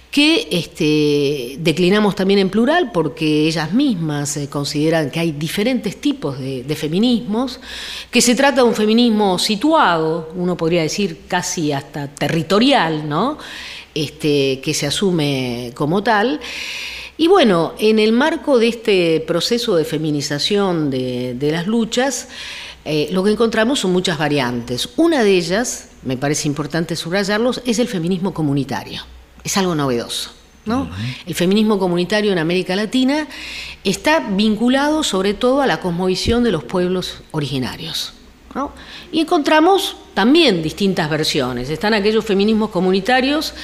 que 0.10 0.48
este, 0.52 1.56
declinamos 1.60 2.16
también 2.16 2.40
en 2.40 2.50
plural 2.50 2.92
porque 2.92 3.48
ellas 3.48 3.72
mismas 3.74 4.38
eh, 4.38 4.48
consideran 4.48 5.10
que 5.10 5.20
hay 5.20 5.32
diferentes 5.32 6.00
tipos 6.00 6.40
de, 6.40 6.76
feminismos, 6.76 7.60
que 8.12 8.22
se 8.22 8.36
trata 8.36 8.58
de 8.58 8.68
un 8.68 8.76
feminismo 8.76 9.40
situado, 9.40 10.30
uno 10.36 10.58
podría 10.58 10.84
decir 10.84 11.22
casi 11.28 11.72
hasta 11.72 12.08
territorial, 12.08 13.08
¿no? 13.08 13.38
Este, 13.96 14.60
que 14.62 14.74
se 14.74 14.88
asume 14.88 15.72
como 15.76 16.04
tal. 16.04 16.40
Y 17.18 17.28
bueno, 17.28 17.74
en 17.78 18.00
el 18.00 18.12
marco 18.12 18.58
de 18.58 18.68
este 18.68 19.24
proceso 19.26 19.76
de 19.76 19.86
feminización 19.86 20.90
de, 20.90 21.50
las 21.52 21.68
luchas, 21.68 22.28
eh, 22.86 23.10
lo 23.12 23.24
que 23.24 23.32
encontramos 23.32 23.80
son 23.80 23.92
muchas 23.92 24.18
variantes. 24.18 24.90
Una 24.98 25.24
de 25.24 25.38
ellas, 25.38 25.90
me 26.04 26.18
parece 26.18 26.48
importante 26.48 26.96
subrayarlos, 26.96 27.62
es 27.66 27.80
el 27.80 27.88
feminismo 27.88 28.34
comunitario 28.34 29.04
es 29.44 29.58
algo 29.58 29.76
novedoso. 29.76 30.32
¿no? 30.66 30.90
El 31.26 31.36
feminismo 31.36 31.78
comunitario 31.78 32.32
en 32.32 32.40
América 32.40 32.76
Latina 32.76 33.28
está 33.84 34.22
vinculado 34.22 35.04
sobre 35.04 35.34
todo 35.34 35.62
a 35.62 35.68
la 35.68 35.82
cosmovisión 35.82 36.44
de 36.44 36.52
los 36.52 36.64
pueblos 36.64 37.22
originarios. 37.32 38.14
Y 39.12 39.20
encontramos 39.20 39.98
también 40.14 40.62
distintas 40.62 41.10
versiones. 41.10 41.72
Están 41.72 41.96
aquellos 41.96 42.24
feminismos 42.24 42.70
comunitarios 42.70 43.56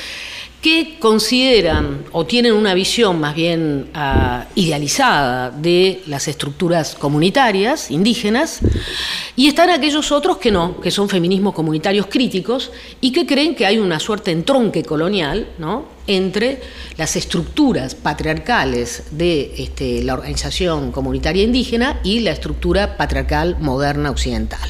que 0.61 0.97
consideran 0.99 2.03
o 2.11 2.25
tienen 2.25 2.53
una 2.53 2.73
visión 2.73 3.19
más 3.19 3.35
bien 3.35 3.89
ah, 3.93 4.45
idealizada 4.55 5.51
de 5.51 6.01
las 6.07 6.27
estructuras 6.27 6.95
comunitarias 6.95 7.91
indígenas, 7.91 8.59
y 9.35 9.47
están 9.47 9.69
aquellos 9.69 10.11
otros 10.11 10.37
que 10.37 10.51
no, 10.51 10.81
que 10.81 10.91
son 10.91 11.07
feminismos 11.07 11.53
comunitarios 11.53 12.07
críticos 12.07 12.71
y 12.99 13.13
que 13.13 13.25
creen 13.25 13.55
que 13.55 13.65
hay 13.65 13.77
una 13.77 13.97
suerte 13.97 14.31
entronque 14.31 14.83
colonial 14.83 15.47
¿no? 15.57 15.85
entre 16.07 16.59
las 16.97 17.15
estructuras 17.15 17.95
patriarcales 17.95 19.03
de 19.11 19.53
este, 19.57 20.03
la 20.03 20.15
organización 20.15 20.91
comunitaria 20.91 21.43
indígena 21.43 22.01
y 22.03 22.19
la 22.19 22.31
estructura 22.31 22.97
patriarcal 22.97 23.55
moderna 23.61 24.11
occidental. 24.11 24.69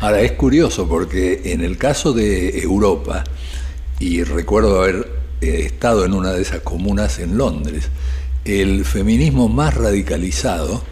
Ahora 0.00 0.22
es 0.22 0.32
curioso 0.32 0.88
porque 0.88 1.42
en 1.44 1.60
el 1.60 1.78
caso 1.78 2.12
de 2.12 2.58
Europa, 2.58 3.22
y 4.00 4.24
recuerdo 4.24 4.82
haber 4.82 5.09
He 5.40 5.62
estado 5.66 6.04
en 6.04 6.14
una 6.14 6.32
de 6.32 6.42
esas 6.42 6.60
comunas 6.60 7.18
en 7.18 7.38
Londres, 7.38 7.88
el 8.44 8.84
feminismo 8.84 9.48
más 9.48 9.74
radicalizado 9.74 10.82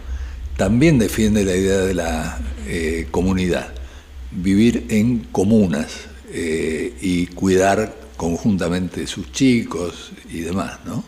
también 0.57 0.99
defiende 0.99 1.43
la 1.45 1.55
idea 1.55 1.79
de 1.79 1.93
la 1.93 2.39
eh, 2.67 3.07
comunidad, 3.11 3.73
vivir 4.31 4.85
en 4.89 5.19
comunas 5.31 6.07
eh, 6.31 6.93
y 7.01 7.27
cuidar 7.27 7.95
conjuntamente 8.17 9.07
sus 9.07 9.31
chicos 9.31 10.11
y 10.29 10.41
demás, 10.41 10.79
¿no? 10.85 11.03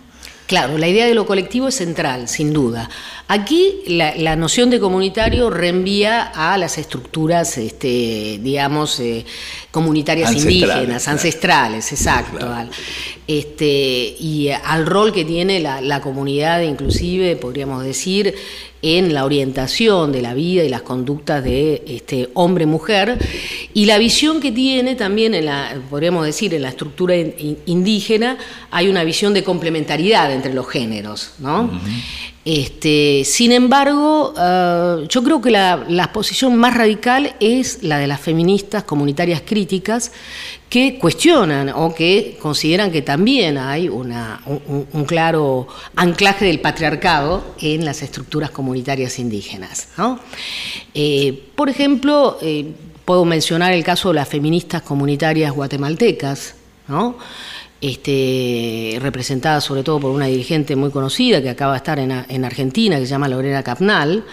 Claro, 0.51 0.77
la 0.77 0.89
idea 0.89 1.05
de 1.05 1.13
lo 1.13 1.25
colectivo 1.25 1.69
es 1.69 1.75
central, 1.75 2.27
sin 2.27 2.51
duda. 2.51 2.89
Aquí 3.29 3.83
la, 3.87 4.35
noción 4.35 4.69
de 4.69 4.81
comunitario 4.81 5.49
reenvía 5.49 6.23
a 6.23 6.57
las 6.57 6.77
estructuras, 6.77 7.57
este, 7.57 8.37
digamos, 8.41 8.99
eh, 8.99 9.25
comunitarias 9.71 10.33
indígenas, 10.33 11.07
ancestrales, 11.07 11.93
exacto. 11.93 12.53
este, 13.27 14.13
y 14.19 14.49
al 14.49 14.85
rol 14.85 15.13
que 15.13 15.23
tiene 15.23 15.61
la, 15.61 16.01
comunidad, 16.01 16.59
inclusive, 16.63 17.37
podríamos 17.37 17.85
decir, 17.85 18.35
en 18.81 19.13
la 19.13 19.25
orientación 19.25 20.11
de 20.11 20.21
la 20.21 20.33
vida 20.33 20.63
y 20.63 20.69
las 20.69 20.81
conductas 20.81 21.43
de 21.43 21.83
este, 21.87 22.29
hombre-mujer, 22.33 23.17
y 23.73 23.85
la 23.85 23.97
visión 23.97 24.39
que 24.39 24.51
tiene 24.51 24.95
también, 24.95 25.33
en 25.35 25.45
la, 25.45 25.79
podríamos 25.89 26.25
decir, 26.25 26.53
en 26.53 26.63
la 26.63 26.69
estructura 26.69 27.15
indígena, 27.65 28.37
hay 28.71 28.87
una 28.87 29.03
visión 29.03 29.33
de 29.33 29.43
complementariedad 29.43 30.31
entre 30.33 30.53
los 30.53 30.67
géneros, 30.67 31.33
¿no? 31.39 31.69
Este, 32.43 33.21
sin 33.23 33.51
embargo, 33.51 34.33
eh, 34.35 35.05
yo 35.07 35.23
creo 35.23 35.41
que 35.41 35.51
la, 35.51 36.09
posición 36.11 36.55
más 36.55 36.73
radical 36.73 37.35
es 37.39 37.83
la 37.83 37.99
de 37.99 38.07
las 38.07 38.19
feministas 38.19 38.83
comunitarias 38.83 39.43
críticas 39.45 40.11
que 40.71 40.97
cuestionan 40.97 41.67
o 41.75 41.93
que 41.93 42.37
consideran 42.41 42.91
que 42.91 43.01
también 43.01 43.57
hay 43.57 43.89
un, 43.89 44.15
claro 45.05 45.67
anclaje 45.97 46.45
del 46.45 46.61
patriarcado 46.61 47.43
en 47.59 47.83
las 47.83 48.01
estructuras 48.01 48.51
comunitarias 48.51 49.19
indígenas. 49.19 49.89
Eh, 50.93 51.43
por 51.55 51.67
ejemplo, 51.67 52.37
eh, 52.41 52.71
puedo 53.03 53.25
mencionar 53.25 53.73
el 53.73 53.83
caso 53.83 54.09
de 54.09 54.15
las 54.15 54.29
feministas 54.29 54.81
comunitarias 54.81 55.51
guatemaltecas, 55.51 56.55
¿no? 56.87 57.17
este, 57.81 58.97
representada 59.01 59.59
sobre 59.59 59.83
todo 59.83 59.99
por 59.99 60.11
una 60.11 60.27
dirigente 60.27 60.77
muy 60.77 60.89
conocida 60.91 61.41
que 61.41 61.49
acaba 61.49 61.73
de 61.73 61.77
estar 61.77 61.99
en, 61.99 62.45
Argentina, 62.45 62.97
que 62.97 63.05
se 63.05 63.09
llama 63.09 63.27
Lorena 63.27 63.61
Capnal. 63.61 64.23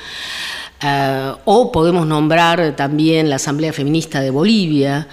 Eh, 0.81 1.33
o 1.45 1.73
podemos 1.73 2.07
nombrar 2.07 2.77
también 2.77 3.29
la 3.29 3.37
Asamblea 3.37 3.73
Feminista 3.73 4.21
de 4.21 4.31
Bolivia, 4.31 5.09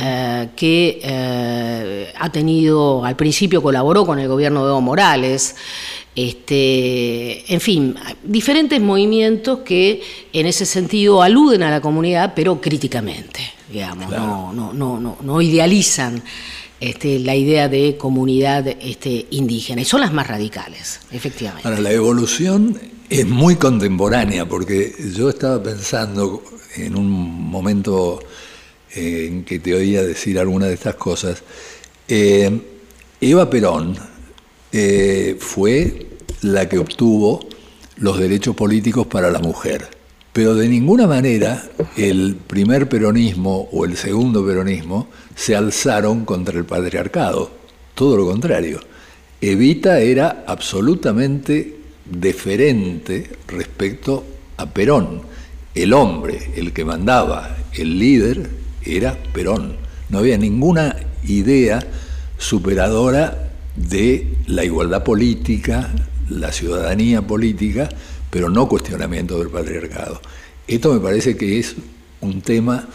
eh, 0.00 0.48
que 0.56 1.00
eh, 1.02 2.12
ha 2.18 2.30
tenido, 2.30 3.04
al 3.04 3.14
principio 3.14 3.62
colaboró 3.62 4.06
con 4.06 4.18
el 4.18 4.28
gobierno 4.28 4.64
de 4.64 4.70
Evo 4.70 4.80
Morales, 4.80 5.56
este, 6.16 7.52
en 7.52 7.60
fin, 7.60 7.94
diferentes 8.22 8.80
movimientos 8.80 9.60
que 9.60 10.02
en 10.32 10.46
ese 10.46 10.64
sentido 10.64 11.22
aluden 11.22 11.62
a 11.62 11.70
la 11.70 11.80
comunidad, 11.80 12.32
pero 12.34 12.60
críticamente, 12.60 13.40
digamos, 13.70 14.10
no, 14.10 14.52
no, 14.52 14.72
no, 14.72 15.18
no 15.20 15.42
idealizan 15.42 16.22
este, 16.82 17.20
la 17.20 17.36
idea 17.36 17.68
de 17.68 17.96
comunidad 17.96 18.66
este, 18.66 19.26
indígena, 19.30 19.82
y 19.82 19.84
son 19.84 20.00
las 20.00 20.12
más 20.12 20.26
radicales, 20.26 20.98
efectivamente. 21.12 21.68
Ahora, 21.68 21.80
la 21.80 21.92
evolución 21.92 22.76
es 23.08 23.24
muy 23.24 23.54
contemporánea, 23.54 24.48
porque 24.48 24.92
yo 25.14 25.28
estaba 25.28 25.62
pensando 25.62 26.42
en 26.74 26.96
un 26.96 27.08
momento 27.08 28.18
eh, 28.96 29.26
en 29.28 29.44
que 29.44 29.60
te 29.60 29.74
oía 29.74 30.02
decir 30.02 30.40
alguna 30.40 30.66
de 30.66 30.74
estas 30.74 30.96
cosas, 30.96 31.44
eh, 32.08 32.60
Eva 33.20 33.48
Perón 33.48 33.96
eh, 34.72 35.36
fue 35.38 36.08
la 36.40 36.68
que 36.68 36.78
obtuvo 36.78 37.46
los 37.98 38.18
derechos 38.18 38.56
políticos 38.56 39.06
para 39.06 39.30
la 39.30 39.38
mujer. 39.38 39.88
Pero 40.32 40.54
de 40.54 40.68
ninguna 40.68 41.06
manera 41.06 41.62
el 41.96 42.36
primer 42.46 42.88
peronismo 42.88 43.68
o 43.70 43.84
el 43.84 43.96
segundo 43.96 44.44
peronismo 44.46 45.08
se 45.34 45.54
alzaron 45.54 46.24
contra 46.24 46.58
el 46.58 46.64
patriarcado. 46.64 47.50
Todo 47.94 48.16
lo 48.16 48.26
contrario. 48.26 48.80
Evita 49.42 50.00
era 50.00 50.44
absolutamente 50.46 51.76
deferente 52.06 53.30
respecto 53.46 54.24
a 54.56 54.66
Perón. 54.66 55.22
El 55.74 55.92
hombre, 55.92 56.52
el 56.56 56.72
que 56.72 56.84
mandaba, 56.84 57.56
el 57.74 57.98
líder, 57.98 58.48
era 58.84 59.18
Perón. 59.34 59.76
No 60.08 60.18
había 60.18 60.38
ninguna 60.38 60.96
idea 61.26 61.84
superadora 62.38 63.52
de 63.76 64.34
la 64.46 64.64
igualdad 64.64 65.04
política, 65.04 65.90
la 66.28 66.52
ciudadanía 66.52 67.22
política, 67.22 67.88
pero 68.32 68.48
no 68.48 68.66
cuestionamiento 68.66 69.38
del 69.38 69.50
patriarcado. 69.50 70.18
Esto 70.66 70.94
me 70.94 71.00
parece 71.00 71.36
que 71.36 71.58
es 71.58 71.76
un 72.22 72.40
tema 72.40 72.88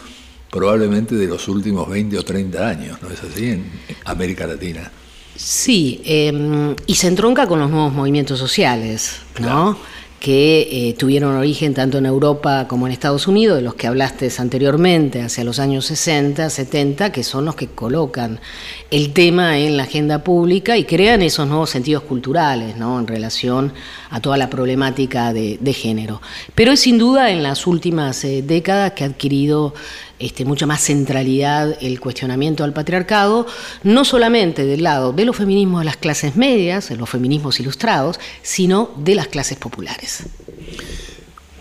probablemente 0.50 1.14
de 1.14 1.28
los 1.28 1.46
últimos 1.46 1.88
20 1.88 2.18
o 2.18 2.24
30 2.24 2.68
años, 2.68 2.98
¿no 3.00 3.08
es 3.08 3.22
así? 3.22 3.50
En 3.50 3.70
América 4.04 4.48
Latina. 4.48 4.90
Sí, 5.36 6.00
em, 6.04 6.74
y 6.86 6.96
se 6.96 7.06
entronca 7.06 7.46
con 7.46 7.60
los 7.60 7.70
nuevos 7.70 7.92
movimientos 7.92 8.36
sociales, 8.36 9.20
¿no? 9.38 9.78
Que 10.20 10.88
eh, 10.88 10.94
tuvieron 10.94 11.36
origen 11.36 11.74
tanto 11.74 11.98
en 11.98 12.06
Europa 12.06 12.66
como 12.66 12.86
en 12.86 12.92
Estados 12.92 13.28
Unidos, 13.28 13.56
de 13.56 13.62
los 13.62 13.74
que 13.74 13.86
hablaste 13.86 14.30
anteriormente, 14.38 15.22
hacia 15.22 15.44
los 15.44 15.58
años 15.58 15.86
60, 15.86 16.50
70, 16.50 17.12
que 17.12 17.22
son 17.22 17.44
los 17.44 17.54
que 17.54 17.68
colocan 17.68 18.40
el 18.90 19.12
tema 19.12 19.58
en 19.58 19.76
la 19.76 19.84
agenda 19.84 20.24
pública 20.24 20.76
y 20.76 20.84
crean 20.84 21.22
esos 21.22 21.46
nuevos 21.46 21.70
sentidos 21.70 22.02
culturales 22.02 22.76
¿no? 22.76 22.98
en 22.98 23.06
relación 23.06 23.72
a 24.10 24.20
toda 24.20 24.36
la 24.36 24.50
problemática 24.50 25.32
de, 25.32 25.58
género. 25.72 26.20
Pero 26.54 26.72
es 26.72 26.80
sin 26.80 26.98
duda 26.98 27.30
en 27.30 27.42
las 27.42 27.66
últimas 27.66 28.24
eh, 28.24 28.42
décadas 28.42 28.92
que 28.92 29.04
ha 29.04 29.06
adquirido 29.06 29.74
este, 30.18 30.44
mucha 30.44 30.66
más 30.66 30.82
centralidad 30.82 31.76
el 31.80 32.00
cuestionamiento 32.00 32.64
al 32.64 32.72
patriarcado, 32.72 33.46
no 33.82 34.04
solamente 34.04 34.66
del 34.66 34.82
lado 34.82 35.12
de 35.12 35.24
los 35.24 35.36
feminismos 35.36 35.80
de 35.80 35.84
las 35.86 35.96
clases 35.96 36.36
medias, 36.36 36.88
de 36.88 36.96
los 36.96 37.08
feminismos 37.08 37.60
ilustrados, 37.60 38.18
sino 38.42 38.90
de 38.96 39.14
las 39.14 39.28
clases 39.28 39.58
populares. 39.58 40.24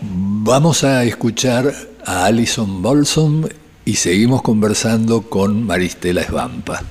Vamos 0.02 0.84
a 0.84 1.04
escuchar 1.04 1.74
a 2.06 2.26
Alison 2.26 2.82
Bolsom 2.82 3.46
y 3.86 3.96
seguimos 3.96 4.42
conversando 4.42 5.22
con 5.24 5.66
Maristela 5.66 6.22
Esvampa. 6.22 6.84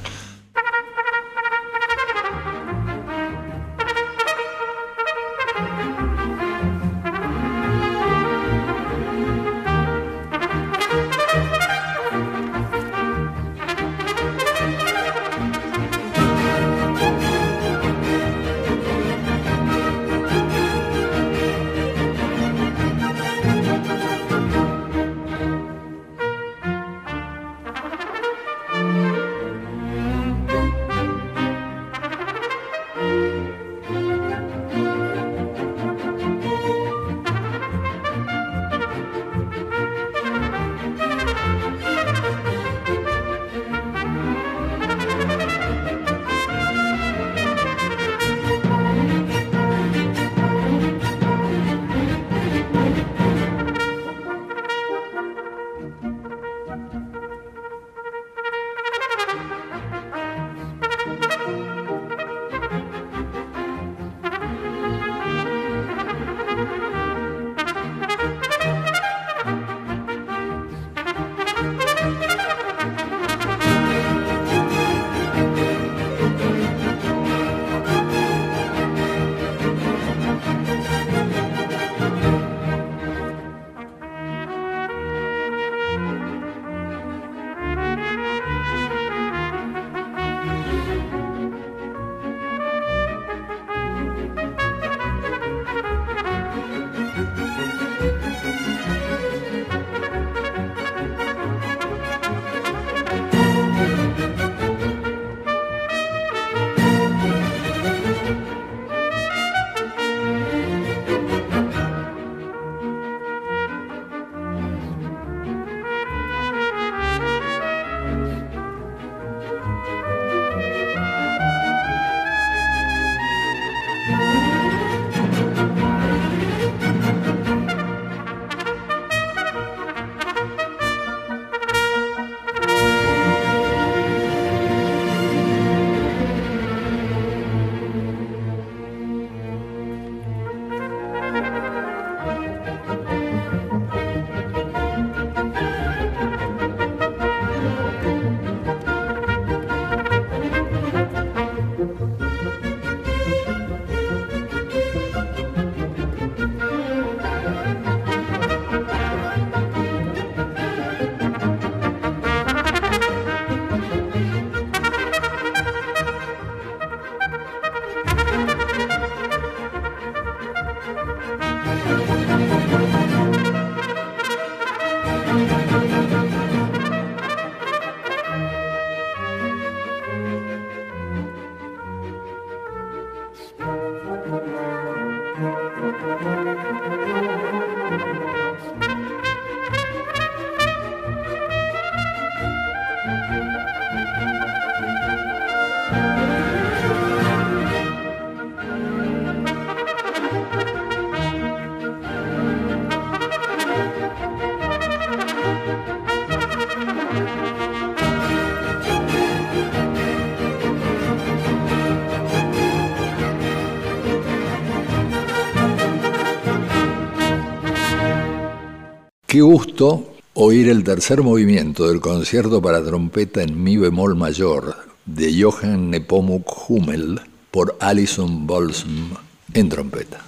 Qué 219.37 219.43
gusto 219.43 220.15
oír 220.33 220.71
el 220.71 220.83
tercer 220.83 221.21
movimiento 221.21 221.87
del 221.87 222.01
concierto 222.01 222.63
para 222.63 222.83
trompeta 222.83 223.43
en 223.43 223.63
mi 223.63 223.77
bemol 223.77 224.17
mayor 224.17 224.75
de 225.05 225.43
Johann 225.43 225.91
Nepomuk 225.91 226.71
Hummel 226.71 227.21
por 227.51 227.77
Alison 227.79 228.47
Bolsom 228.47 229.11
en 229.53 229.69
trompeta. 229.69 230.25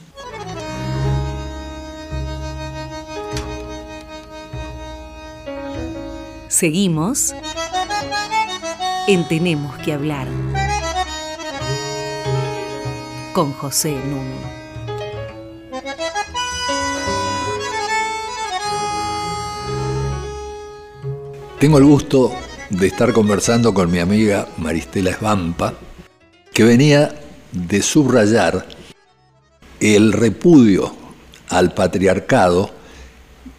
Seguimos 6.48 7.34
en 9.06 9.26
Tenemos 9.26 9.74
que 9.78 9.94
hablar 9.94 10.28
con 13.32 13.54
José 13.54 13.92
Nuno. 13.92 14.57
Tengo 21.58 21.78
el 21.78 21.84
gusto 21.84 22.32
de 22.70 22.86
estar 22.86 23.12
conversando 23.12 23.74
con 23.74 23.90
mi 23.90 23.98
amiga 23.98 24.46
Maristela 24.58 25.10
Esbampa, 25.10 25.74
que 26.54 26.62
venía 26.62 27.18
de 27.50 27.82
subrayar 27.82 28.64
el 29.80 30.12
repudio 30.12 30.94
al 31.48 31.74
patriarcado 31.74 32.70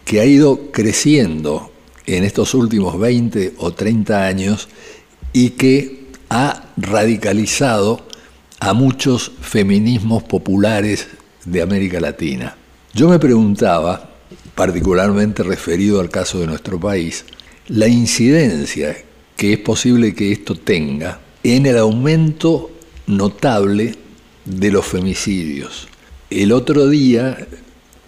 que 0.06 0.18
ha 0.18 0.24
ido 0.24 0.72
creciendo 0.72 1.72
en 2.06 2.24
estos 2.24 2.54
últimos 2.54 2.98
20 2.98 3.56
o 3.58 3.72
30 3.72 4.26
años 4.26 4.70
y 5.34 5.50
que 5.50 6.06
ha 6.30 6.70
radicalizado 6.78 8.06
a 8.60 8.72
muchos 8.72 9.30
feminismos 9.42 10.22
populares 10.22 11.06
de 11.44 11.60
América 11.60 12.00
Latina. 12.00 12.56
Yo 12.94 13.10
me 13.10 13.18
preguntaba, 13.18 14.08
particularmente 14.54 15.42
referido 15.42 16.00
al 16.00 16.08
caso 16.08 16.40
de 16.40 16.46
nuestro 16.46 16.80
país, 16.80 17.26
la 17.70 17.86
incidencia 17.86 18.96
que 19.36 19.52
es 19.52 19.58
posible 19.60 20.12
que 20.12 20.32
esto 20.32 20.56
tenga 20.56 21.20
en 21.44 21.66
el 21.66 21.78
aumento 21.78 22.70
notable 23.06 23.94
de 24.44 24.70
los 24.72 24.84
femicidios. 24.84 25.86
El 26.30 26.50
otro 26.50 26.88
día, 26.88 27.46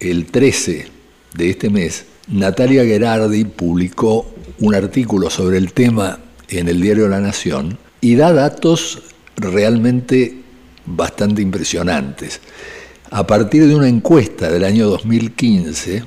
el 0.01 0.27
13 0.27 0.87
de 1.35 1.51
este 1.51 1.71
mes, 1.71 2.07
Natalia 2.27 2.85
Gerardi 2.85 3.45
publicó 3.45 4.29
un 4.59 4.75
artículo 4.75 5.31
sobre 5.31 5.59
el 5.59 5.73
tema 5.73 6.19
en 6.49 6.69
el 6.69 6.81
diario 6.81 7.07
La 7.09 7.21
Nación 7.21 7.79
y 8.01 8.17
da 8.17 8.33
datos 8.33 9.01
realmente 9.37 10.43
bastante 10.87 11.41
impresionantes. 11.41 12.41
A 13.11 13.27
partir 13.29 13.69
de 13.69 13.77
una 13.77 13.89
encuesta 13.89 14.51
del 14.51 14.65
año 14.65 14.89
2015, 14.89 16.03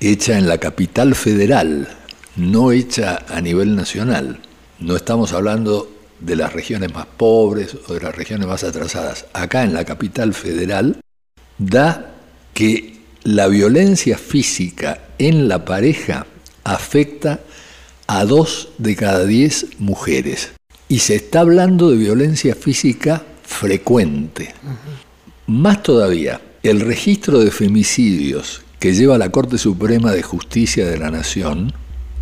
hecha 0.00 0.38
en 0.38 0.48
la 0.48 0.56
capital 0.56 1.14
federal, 1.14 1.88
no 2.36 2.72
hecha 2.72 3.24
a 3.28 3.40
nivel 3.40 3.76
nacional, 3.76 4.40
no 4.80 4.96
estamos 4.96 5.32
hablando 5.32 5.90
de 6.20 6.36
las 6.36 6.52
regiones 6.52 6.92
más 6.92 7.06
pobres 7.06 7.76
o 7.88 7.94
de 7.94 8.00
las 8.00 8.14
regiones 8.14 8.46
más 8.46 8.64
atrasadas, 8.64 9.26
acá 9.32 9.62
en 9.62 9.74
la 9.74 9.84
capital 9.84 10.34
federal, 10.34 11.00
da 11.58 12.14
que 12.52 13.00
la 13.22 13.48
violencia 13.48 14.18
física 14.18 15.00
en 15.18 15.48
la 15.48 15.64
pareja 15.64 16.26
afecta 16.64 17.40
a 18.06 18.24
dos 18.24 18.70
de 18.78 18.96
cada 18.96 19.24
diez 19.24 19.66
mujeres. 19.78 20.52
Y 20.88 20.98
se 20.98 21.16
está 21.16 21.40
hablando 21.40 21.90
de 21.90 21.96
violencia 21.96 22.54
física 22.54 23.22
frecuente. 23.42 24.54
Más 25.46 25.82
todavía, 25.82 26.40
el 26.62 26.80
registro 26.80 27.38
de 27.38 27.50
femicidios 27.50 28.62
que 28.78 28.94
lleva 28.94 29.18
la 29.18 29.30
Corte 29.30 29.56
Suprema 29.56 30.12
de 30.12 30.22
Justicia 30.22 30.86
de 30.86 30.98
la 30.98 31.10
Nación 31.10 31.72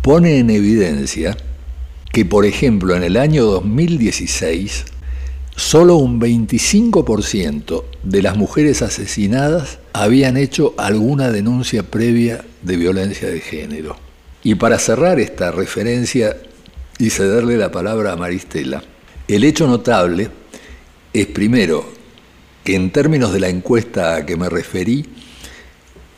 pone 0.03 0.37
en 0.37 0.49
evidencia 0.49 1.37
que, 2.11 2.25
por 2.25 2.45
ejemplo, 2.45 2.93
en 2.93 3.03
el 3.03 3.15
año 3.15 3.45
2016, 3.45 4.83
solo 5.55 5.95
un 5.95 6.19
25% 6.19 7.83
de 8.03 8.21
las 8.21 8.35
mujeres 8.35 8.81
asesinadas 8.81 9.79
habían 9.93 10.35
hecho 10.35 10.75
alguna 10.77 11.31
denuncia 11.31 11.83
previa 11.83 12.43
de 12.61 12.75
violencia 12.75 13.29
de 13.29 13.39
género. 13.39 13.95
Y 14.43 14.55
para 14.55 14.77
cerrar 14.77 15.21
esta 15.21 15.51
referencia 15.51 16.35
y 16.99 17.09
cederle 17.09 17.55
la 17.55 17.71
palabra 17.71 18.11
a 18.11 18.17
Maristela, 18.17 18.83
el 19.29 19.45
hecho 19.45 19.67
notable 19.67 20.29
es 21.13 21.27
primero 21.27 21.85
que 22.65 22.75
en 22.75 22.91
términos 22.91 23.31
de 23.31 23.39
la 23.39 23.47
encuesta 23.47 24.17
a 24.17 24.25
que 24.25 24.35
me 24.35 24.49
referí, 24.49 25.05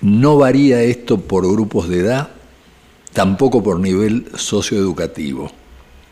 no 0.02 0.38
varía 0.38 0.82
esto 0.82 1.22
por 1.22 1.48
grupos 1.48 1.88
de 1.88 2.00
edad, 2.00 2.35
tampoco 3.16 3.64
por 3.64 3.80
nivel 3.80 4.28
socioeducativo, 4.36 5.52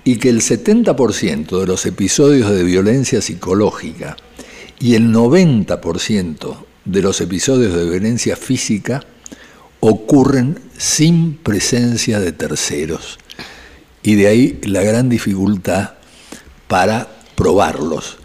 y 0.06 0.16
que 0.16 0.30
el 0.30 0.42
70% 0.42 1.60
de 1.60 1.68
los 1.68 1.86
episodios 1.86 2.50
de 2.50 2.63
violencia 2.63 3.22
psicológica 3.22 4.16
y 4.80 4.96
el 4.96 5.13
90% 5.13 6.56
de 6.86 7.02
los 7.02 7.22
episodios 7.22 7.74
de 7.74 7.89
violencia 7.89 8.36
física 8.36 9.06
ocurren 9.82 10.60
sin 10.78 11.36
presencia 11.36 12.22
de 12.22 12.32
terceros. 12.32 13.20
Y 14.02 14.16
de 14.16 14.28
ahí 14.28 14.60
la 14.63 14.82
gran 14.82 15.10
dificultad 15.10 15.92
para 16.70 17.10
probarlos 17.36 18.18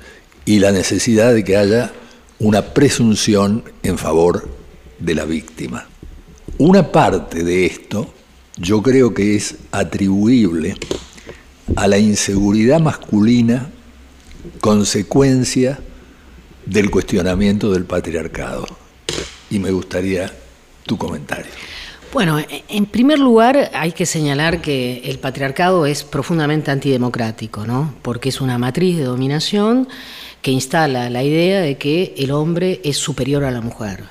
y 0.45 0.61
la 0.61 0.71
necesidad 0.71 1.35
de 1.35 1.43
que 1.43 1.57
haya 1.57 1.93
una 2.39 2.63
presunción 2.75 3.65
en 3.83 3.99
favor 3.99 4.49
de 5.01 5.15
la 5.17 5.25
víctima. 5.25 5.89
Una 6.59 6.93
parte 6.93 7.43
de 7.43 7.67
esto 7.67 8.15
yo 8.59 8.83
creo 8.83 9.15
que 9.15 9.37
es 9.37 9.57
atribuible 9.73 10.75
a 11.77 11.87
la 11.87 11.99
inseguridad 11.99 12.81
masculina 12.81 13.71
consecuencia 14.61 15.79
del 16.67 16.91
cuestionamiento 16.91 17.71
del 17.73 17.85
patriarcado. 17.85 18.67
Y 19.51 19.59
me 19.59 19.71
gustaría 19.71 20.33
tu 20.85 20.99
comentario. 20.99 21.51
Bueno, 22.13 22.39
en 22.69 22.87
primer 22.87 23.19
lugar 23.19 23.71
hay 23.75 23.93
que 23.93 24.07
señalar 24.07 24.63
que 24.63 25.03
el 25.05 25.19
patriarcado 25.19 25.85
es 25.87 26.05
profundamente 26.05 26.71
antidemocrático, 26.71 27.67
¿no? 27.67 27.95
Porque 28.03 28.31
es 28.31 28.41
una 28.41 28.59
matriz 28.59 28.97
de 28.97 29.05
dominación 29.05 29.89
que 30.41 30.51
instala 30.51 31.11
la 31.11 31.23
idea 31.23 31.61
de 31.61 31.77
que 31.77 32.15
el 32.17 32.31
hombre 32.31 32.81
es 32.83 32.97
superior 32.97 33.45
a 33.45 33.51
la 33.51 33.61
mujer 33.61 34.05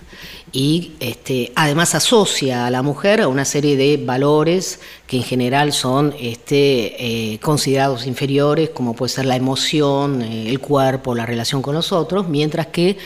y 0.51 0.93
este, 0.99 1.51
además 1.55 1.93
asocia 1.93 2.65
a 2.65 2.71
la 2.71 2.81
mujer 2.81 3.21
a 3.21 3.27
una 3.27 3.43
serie 3.43 3.75
de 3.75 3.97
valores 3.97 4.79
que 5.05 5.17
en 5.17 5.23
general 5.23 5.73
son 5.73 6.15
este, 6.19 7.33
eh, 7.33 7.39
considerados 7.39 8.07
inferiores, 8.07 8.69
como 8.69 8.93
puede 8.93 9.09
ser 9.09 9.25
la 9.25 9.35
emoción, 9.35 10.21
eh, 10.21 10.49
el 10.49 10.59
cuerpo, 10.59 11.15
la 11.15 11.25
relación 11.25 11.61
con 11.61 11.75
los 11.75 11.91
otros, 11.91 12.29
mientras 12.29 12.67
que 12.67 12.97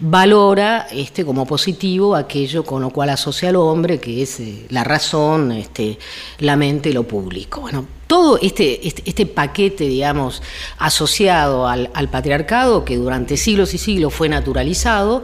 valora 0.00 0.88
este, 0.90 1.24
como 1.24 1.46
positivo 1.46 2.16
aquello 2.16 2.64
con 2.64 2.82
lo 2.82 2.90
cual 2.90 3.10
asocia 3.10 3.50
al 3.50 3.56
hombre, 3.56 4.00
que 4.00 4.22
es 4.22 4.40
eh, 4.40 4.66
la 4.70 4.82
razón, 4.82 5.64
la 6.40 6.56
mente 6.56 6.92
lo 6.92 7.04
público. 7.04 7.60
Bueno, 7.60 7.86
todo 8.08 8.38
este, 8.42 8.86
este, 8.86 9.02
este 9.06 9.26
paquete, 9.26 9.84
digamos, 9.84 10.42
asociado 10.78 11.68
al, 11.68 11.90
al 11.94 12.10
patriarcado, 12.10 12.84
que 12.84 12.96
durante 12.96 13.36
siglos 13.36 13.72
y 13.74 13.78
siglos 13.78 14.12
fue 14.12 14.28
naturalizado, 14.28 15.22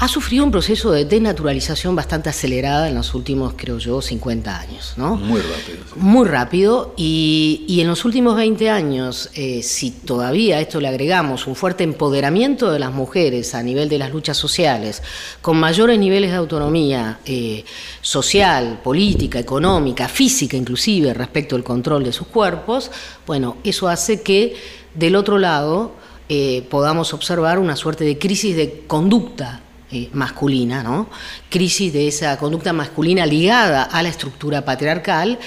ha 0.00 0.06
sufrido 0.06 0.44
un 0.44 0.52
proceso 0.52 0.92
de 0.92 1.04
denaturalización 1.04 1.96
bastante 1.96 2.28
acelerada 2.28 2.88
en 2.88 2.94
los 2.94 3.14
últimos, 3.14 3.54
creo 3.56 3.78
yo, 3.78 4.00
50 4.00 4.60
años. 4.60 4.94
¿no? 4.96 5.16
Muy 5.16 5.40
rápido. 5.40 5.78
Muy 5.96 6.28
rápido. 6.28 6.94
Y, 6.96 7.78
en 7.80 7.88
los 7.88 8.04
últimos 8.04 8.36
20 8.36 8.70
años, 8.70 9.28
eh, 9.34 9.60
si 9.64 9.90
todavía 9.90 10.58
a 10.58 10.60
esto 10.60 10.80
le 10.80 10.86
agregamos 10.86 11.48
un 11.48 11.56
fuerte 11.56 11.82
empoderamiento 11.82 12.70
de 12.70 12.78
las 12.78 12.92
mujeres 12.92 13.56
a 13.56 13.62
nivel 13.64 13.88
de 13.88 13.98
las 13.98 14.12
luchas 14.12 14.36
sociales, 14.36 15.02
con 15.42 15.56
mayores 15.58 15.98
niveles 15.98 16.30
de 16.30 16.36
autonomía 16.36 17.18
eh, 17.24 17.64
social, 18.00 18.80
política, 18.84 19.40
económica, 19.40 20.06
física 20.06 20.56
inclusive, 20.56 21.12
respecto 21.12 21.56
al 21.56 21.64
control 21.64 22.04
de 22.04 22.12
sus 22.12 22.28
cuerpos, 22.28 22.92
bueno, 23.26 23.56
eso 23.64 23.88
hace 23.88 24.22
que 24.22 24.54
del 24.94 25.16
otro 25.16 25.38
lado 25.38 25.96
eh, 26.28 26.64
podamos 26.70 27.12
observar 27.14 27.58
una 27.58 27.74
suerte 27.74 28.04
de 28.04 28.16
crisis 28.16 28.54
de 28.54 28.84
conducta 28.86 29.62
eh, 29.90 30.08
masculina, 30.12 30.82
¿no? 30.82 31.08
crisis 31.48 31.92
de 31.92 32.08
esa 32.08 32.36
conducta 32.36 32.72
masculina 32.72 33.24
ligada 33.24 33.84
a 33.84 34.02
la 34.02 34.08
estructura 34.08 34.64
patriarcal 34.64 35.38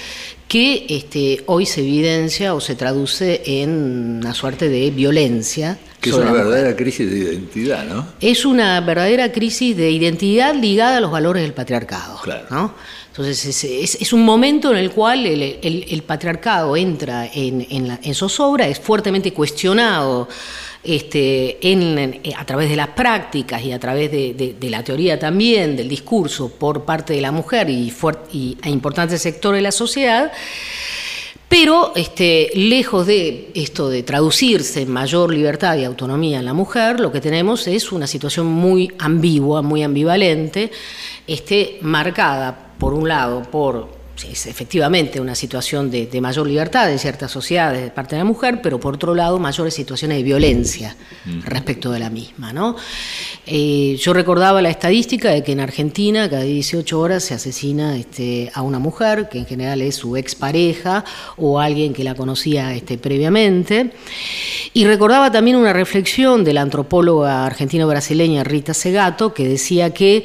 que 0.52 0.84
este, 0.90 1.44
hoy 1.46 1.64
se 1.64 1.80
evidencia 1.80 2.52
o 2.52 2.60
se 2.60 2.74
traduce 2.74 3.40
en 3.46 4.18
una 4.20 4.34
suerte 4.34 4.68
de 4.68 4.90
violencia. 4.90 5.78
Que 5.98 6.10
es 6.10 6.16
una 6.16 6.32
verdadera 6.32 6.76
crisis 6.76 7.10
de 7.10 7.18
identidad, 7.20 7.86
¿no? 7.86 8.06
Es 8.20 8.44
una 8.44 8.78
verdadera 8.80 9.32
crisis 9.32 9.74
de 9.74 9.90
identidad 9.90 10.54
ligada 10.54 10.98
a 10.98 11.00
los 11.00 11.10
valores 11.10 11.42
del 11.42 11.54
patriarcado. 11.54 12.20
¿no? 12.50 12.74
Entonces 13.08 13.64
es, 13.64 14.12
un 14.12 14.24
momento 14.24 14.72
en 14.72 14.76
el 14.76 14.90
cual 14.90 15.24
el, 15.24 16.02
patriarcado 16.06 16.76
entra 16.76 17.30
en, 17.32 17.66
en, 17.70 17.98
en 18.02 18.14
zozobra, 18.14 18.68
es 18.68 18.78
fuertemente 18.78 19.32
cuestionado 19.32 20.28
este, 20.84 21.58
eh, 21.62 22.32
a 22.36 22.44
través 22.44 22.68
de 22.68 22.76
las 22.76 22.88
prácticas 22.88 23.62
y 23.62 23.72
a 23.72 23.78
través 23.78 24.10
de, 24.10 24.56
la 24.70 24.82
teoría 24.82 25.18
también, 25.18 25.76
del 25.76 25.88
discurso 25.88 26.48
por 26.48 26.84
parte 26.84 27.12
de 27.12 27.20
la 27.20 27.30
mujer 27.30 27.70
y, 27.70 27.92
y 28.32 28.58
a 28.62 28.68
importantes 28.68 29.22
de 29.22 29.60
la 29.60 29.72
sociedad. 29.72 30.32
Pero 31.48 31.92
este, 31.94 32.50
lejos 32.54 33.06
de 33.06 33.50
esto 33.54 33.90
de 33.90 34.02
traducirse 34.02 34.82
en 34.82 34.90
mayor 34.90 35.32
libertad 35.34 35.76
y 35.76 35.84
autonomía 35.84 36.38
en 36.38 36.46
la 36.46 36.54
mujer, 36.54 36.98
lo 36.98 37.12
que 37.12 37.20
tenemos 37.20 37.66
es 37.66 37.92
una 37.92 38.06
situación 38.06 38.46
muy 38.46 38.90
ambigua, 38.98 39.60
muy 39.60 39.82
ambivalente, 39.82 40.70
este, 41.26 41.78
marcada, 41.82 42.72
por 42.78 42.94
un 42.94 43.06
lado, 43.06 43.42
por 43.42 44.01
es 44.30 44.46
efectivamente 44.46 45.20
una 45.20 45.34
situación 45.34 45.90
de, 45.90 46.20
mayor 46.20 46.46
libertad 46.46 46.90
en 46.90 46.98
ciertas 46.98 47.30
sociedades 47.30 47.82
de 47.82 47.90
parte 47.90 48.14
de 48.14 48.20
la 48.20 48.24
mujer, 48.24 48.60
pero 48.62 48.78
por 48.78 48.94
otro 48.94 49.14
lado 49.14 49.38
mayores 49.38 49.74
situaciones 49.74 50.18
de 50.18 50.22
violencia 50.22 50.96
respecto 51.44 51.90
de 51.90 51.98
la 51.98 52.10
misma. 52.10 52.52
¿no? 52.52 52.76
Eh, 53.46 53.96
yo 53.98 54.12
recordaba 54.12 54.62
la 54.62 54.70
estadística 54.70 55.30
de 55.30 55.42
que 55.42 55.52
en 55.52 55.60
Argentina 55.60 56.30
cada 56.30 56.42
18 56.42 57.00
horas 57.00 57.24
se 57.24 57.34
asesina 57.34 57.96
este, 57.96 58.50
a 58.54 58.62
una 58.62 58.78
mujer, 58.78 59.28
que 59.28 59.38
en 59.38 59.46
general 59.46 59.82
es 59.82 59.96
su 59.96 60.16
expareja 60.16 61.04
o 61.36 61.58
alguien 61.58 61.92
que 61.92 62.04
la 62.04 62.14
conocía 62.14 62.74
este, 62.74 62.98
previamente. 62.98 63.90
Y 64.72 64.84
recordaba 64.84 65.32
también 65.32 65.56
una 65.56 65.72
reflexión 65.72 66.44
de 66.44 66.52
la 66.52 66.62
antropóloga 66.62 67.44
argentino-brasileña 67.46 68.44
Rita 68.44 68.74
Segato, 68.74 69.34
que 69.34 69.48
decía 69.48 69.90
que 69.90 70.24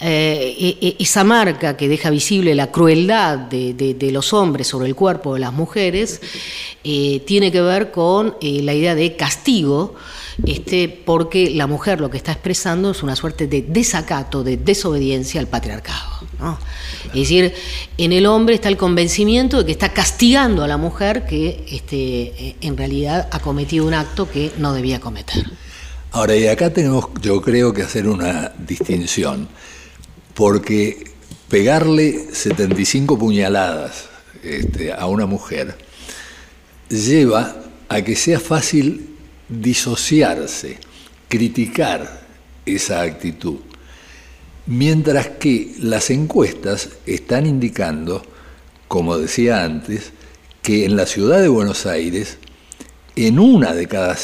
eh, 0.00 0.96
esa 1.00 1.24
marca 1.24 1.76
que 1.76 1.88
deja 1.88 2.10
visible 2.10 2.54
la 2.54 2.70
crueldad 2.70 3.36
de, 3.36 4.10
los 4.12 4.32
hombres 4.32 4.68
sobre 4.68 4.86
el 4.86 4.94
cuerpo 4.94 5.34
de 5.34 5.40
las 5.40 5.52
mujeres 5.52 6.20
eh, 6.84 7.20
tiene 7.26 7.50
que 7.50 7.60
ver 7.60 7.90
con 7.90 8.36
eh, 8.40 8.62
la 8.62 8.74
idea 8.74 8.94
de 8.94 9.16
castigo, 9.16 9.96
este, 10.46 10.88
porque 10.88 11.50
la 11.50 11.66
mujer 11.66 12.00
lo 12.00 12.10
que 12.10 12.16
está 12.16 12.30
expresando 12.30 12.92
es 12.92 13.02
una 13.02 13.16
suerte 13.16 13.48
de 13.48 13.62
desacato, 13.62 14.44
de 14.44 14.56
desobediencia 14.56 15.40
al 15.40 15.48
patriarcado. 15.48 16.28
Es 17.06 17.14
decir, 17.14 17.52
en 17.96 18.12
el 18.12 18.26
hombre 18.26 18.54
está 18.54 18.68
el 18.68 18.76
convencimiento 18.76 19.58
de 19.58 19.66
que 19.66 19.72
está 19.72 19.92
castigando 19.92 20.62
a 20.62 20.68
la 20.68 20.76
mujer 20.76 21.26
que 21.26 21.66
este, 21.72 22.54
en 22.60 22.76
realidad 22.76 23.28
ha 23.32 23.40
cometido 23.40 23.84
un 23.84 23.94
acto 23.94 24.30
que 24.30 24.52
no 24.58 24.72
debía 24.72 25.00
cometer. 25.00 25.44
Ahora, 26.12 26.36
y 26.36 26.46
acá 26.46 26.72
tenemos, 26.72 27.06
yo 27.20 27.42
creo 27.42 27.72
que 27.74 27.82
hacer 27.82 28.08
una 28.08 28.52
distinción 28.56 29.48
porque 30.38 31.02
pegarle 31.48 32.32
75 32.32 33.18
puñaladas 33.18 34.04
este, 34.44 34.92
a 34.92 35.06
una 35.06 35.26
mujer 35.26 35.74
lleva 36.88 37.56
a 37.88 38.02
que 38.02 38.14
sea 38.14 38.38
fácil 38.38 39.16
disociarse, 39.48 40.78
criticar 41.26 42.24
esa 42.64 43.02
actitud, 43.02 43.56
mientras 44.66 45.26
que 45.26 45.74
las 45.80 46.08
encuestas 46.08 46.90
están 47.04 47.44
indicando, 47.44 48.22
como 48.86 49.18
decía 49.18 49.64
antes, 49.64 50.12
que 50.62 50.84
en 50.84 50.94
la 50.94 51.06
ciudad 51.06 51.40
de 51.40 51.48
Buenos 51.48 51.84
Aires, 51.84 52.38
en 53.16 53.40
una 53.40 53.74
de 53.74 53.88
cada 53.88 54.16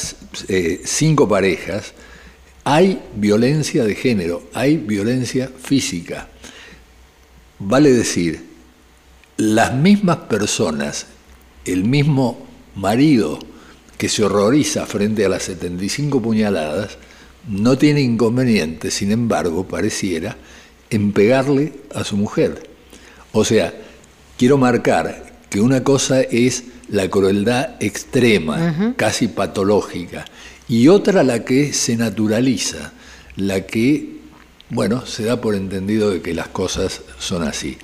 eh, 0.46 0.80
cinco 0.84 1.28
parejas, 1.28 1.92
hay 2.64 3.00
violencia 3.14 3.84
de 3.84 3.94
género, 3.94 4.42
hay 4.54 4.78
violencia 4.78 5.50
física. 5.62 6.28
Vale 7.58 7.92
decir, 7.92 8.42
las 9.36 9.74
mismas 9.74 10.16
personas, 10.16 11.06
el 11.64 11.84
mismo 11.84 12.46
marido 12.74 13.38
que 13.98 14.08
se 14.08 14.24
horroriza 14.24 14.86
frente 14.86 15.24
a 15.24 15.28
las 15.28 15.44
75 15.44 16.20
puñaladas, 16.20 16.98
no 17.48 17.76
tiene 17.76 18.00
inconveniente, 18.00 18.90
sin 18.90 19.12
embargo, 19.12 19.68
pareciera, 19.68 20.36
en 20.90 21.12
pegarle 21.12 21.72
a 21.94 22.04
su 22.04 22.16
mujer. 22.16 22.68
O 23.32 23.44
sea, 23.44 23.74
quiero 24.38 24.56
marcar 24.56 25.34
que 25.50 25.60
una 25.60 25.84
cosa 25.84 26.22
es 26.22 26.64
la 26.88 27.08
crueldad 27.08 27.76
extrema, 27.80 28.94
casi 28.96 29.28
patológica, 29.28 30.24
y 30.68 30.88
otra 30.88 31.22
la 31.22 31.44
que 31.44 31.72
se 31.72 31.96
naturaliza, 31.96 32.92
la 33.36 33.66
que, 33.66 34.18
bueno, 34.70 35.04
se 35.06 35.24
da 35.24 35.40
por 35.40 35.54
entendido 35.54 36.10
de 36.10 36.22
que 36.22 36.34
las 36.34 36.48
cosas 36.48 37.02
son 37.18 37.42
así. 37.42 37.78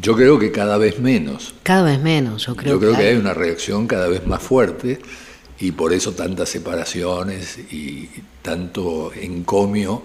Yo 0.00 0.14
creo 0.14 0.38
que 0.38 0.52
cada 0.52 0.76
vez 0.76 0.98
menos. 1.00 1.54
Cada 1.62 1.82
vez 1.82 2.00
menos, 2.00 2.46
yo 2.46 2.56
creo. 2.56 2.74
Yo 2.74 2.80
creo 2.80 2.96
que, 2.96 3.08
hay... 3.08 3.16
una 3.16 3.32
reacción 3.32 3.86
cada 3.86 4.08
vez 4.08 4.26
más 4.26 4.42
fuerte 4.42 4.98
y 5.58 5.72
por 5.72 5.92
eso 5.92 6.12
tantas 6.12 6.48
separaciones 6.48 7.58
y 7.70 8.08
tanto 8.42 9.12
encomio 9.14 10.02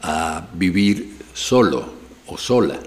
a 0.00 0.46
vivir 0.54 1.16
solo 1.34 1.92
o 2.26 2.38
sola. 2.38 2.78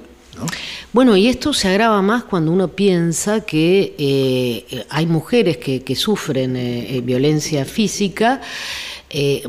Bueno, 0.94 1.16
y 1.18 1.28
esto 1.28 1.54
se 1.54 1.68
agrava 1.68 2.02
más 2.02 2.24
cuando 2.24 2.52
uno 2.52 2.70
piensa 2.70 3.42
que 3.42 3.96
eh, 3.98 4.86
hay 4.90 5.06
mujeres 5.06 5.58
que, 5.58 5.96
sufren 5.96 6.56
eh, 6.56 6.98
eh, 6.98 7.02
violencia 7.02 7.66
física. 7.66 8.42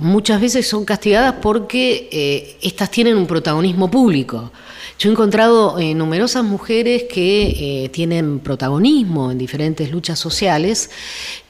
muchas 0.00 0.40
veces 0.40 0.68
son 0.68 0.84
castigadas 0.84 1.34
porque 1.42 2.56
estas 2.62 2.90
tienen 2.90 3.16
un 3.16 3.26
protagonismo 3.26 3.90
público. 3.90 4.52
Yo 4.98 5.08
he 5.08 5.12
encontrado 5.12 5.78
numerosas 5.94 6.44
mujeres 6.44 7.04
que 7.04 7.90
tienen 7.92 8.40
protagonismo 8.40 9.30
en 9.30 9.38
diferentes 9.38 9.90
luchas 9.90 10.18
sociales 10.18 10.90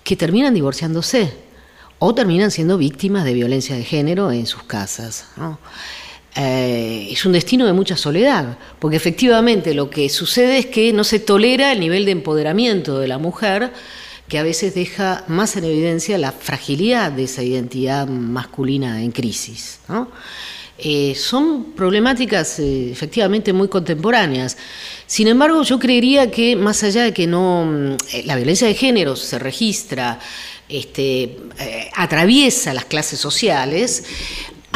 que 0.05 0.17
terminan 0.17 0.55
divorciándose 0.55 1.33
o 1.99 2.15
terminan 2.15 2.51
siendo 2.51 2.79
víctimas 2.79 3.25
de 3.25 3.35
violencia 3.35 3.77
de 3.77 3.85
género 3.85 4.31
en 4.33 4.47
sus 4.47 4.63
casas. 4.63 5.27
Eh, 6.41 7.09
es 7.11 7.27
un 7.27 7.33
destino 7.33 7.67
de 7.67 7.73
mucha 7.73 7.97
soledad, 7.97 8.59
porque 8.79 8.97
efectivamente 8.97 9.75
lo 9.75 9.91
que 9.91 10.09
sucede 10.09 10.59
es 10.59 10.67
que 10.67 10.93
no 10.93 11.03
se 11.03 11.19
tolera 11.19 11.73
el 11.73 11.81
nivel 11.81 12.05
de 12.05 12.13
empoderamiento 12.13 13.01
de 13.01 13.09
la 13.09 13.19
mujer, 13.19 13.73
que 14.29 14.39
a 14.39 14.45
veces 14.45 14.73
deja 14.77 15.25
más 15.27 15.57
en 15.57 15.65
evidencia 15.65 16.17
la 16.17 16.31
fragilidad 16.31 17.11
de 17.11 17.25
esa 17.25 17.43
identidad 17.43 18.07
masculina 18.07 19.03
en 19.03 19.11
crisis. 19.11 19.81
Eh, 20.79 21.17
son 21.17 21.73
problemáticas 21.73 22.61
eh, 22.61 22.93
efectivamente 22.93 23.53
muy 23.53 23.67
contemporáneas. 23.67 24.57
Sin 25.09 25.27
embargo, 25.27 25.65
yo 25.65 25.81
creería 25.81 26.31
que 26.31 26.55
más 26.55 26.85
allá 26.85 27.03
de 27.03 27.13
que 27.13 27.27
no 27.27 27.97
la 28.27 28.37
violencia 28.37 28.69
de 28.69 28.75
género 28.75 29.17
se 29.17 29.41
registra, 29.41 30.21
este, 30.69 31.37
atraviesa 31.97 32.75
las 32.75 32.85
clases 32.85 33.19
sociales, 33.19 34.05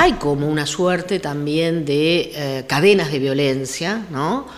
hay 0.02 0.14
como 0.14 0.48
una 0.48 0.66
suerte 0.66 1.20
también 1.20 1.84
de 1.84 2.32
eh, 2.34 2.64
cadenas 2.66 3.12
de 3.12 3.20
violencia, 3.20 4.04
¿no? 4.10 4.48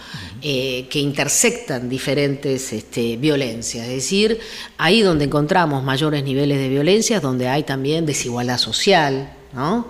Eh, 0.41 0.87
que 0.89 0.99
intersectan 1.01 1.87
diferentes 1.91 2.73
este, 2.73 3.19
violencias. 3.19 3.87
Es 3.87 3.93
decir, 3.93 4.41
ahí 4.79 5.03
donde 5.03 5.27
encontramos 5.27 5.85
mayores 5.85 6.25
niveles 6.25 6.57
de 6.57 6.71
violencia, 6.71 7.21
donde 7.21 7.49
hay 7.49 7.63
también 7.63 8.07
desigualdad 8.07 8.57
social, 8.57 9.35
¿no? 9.53 9.89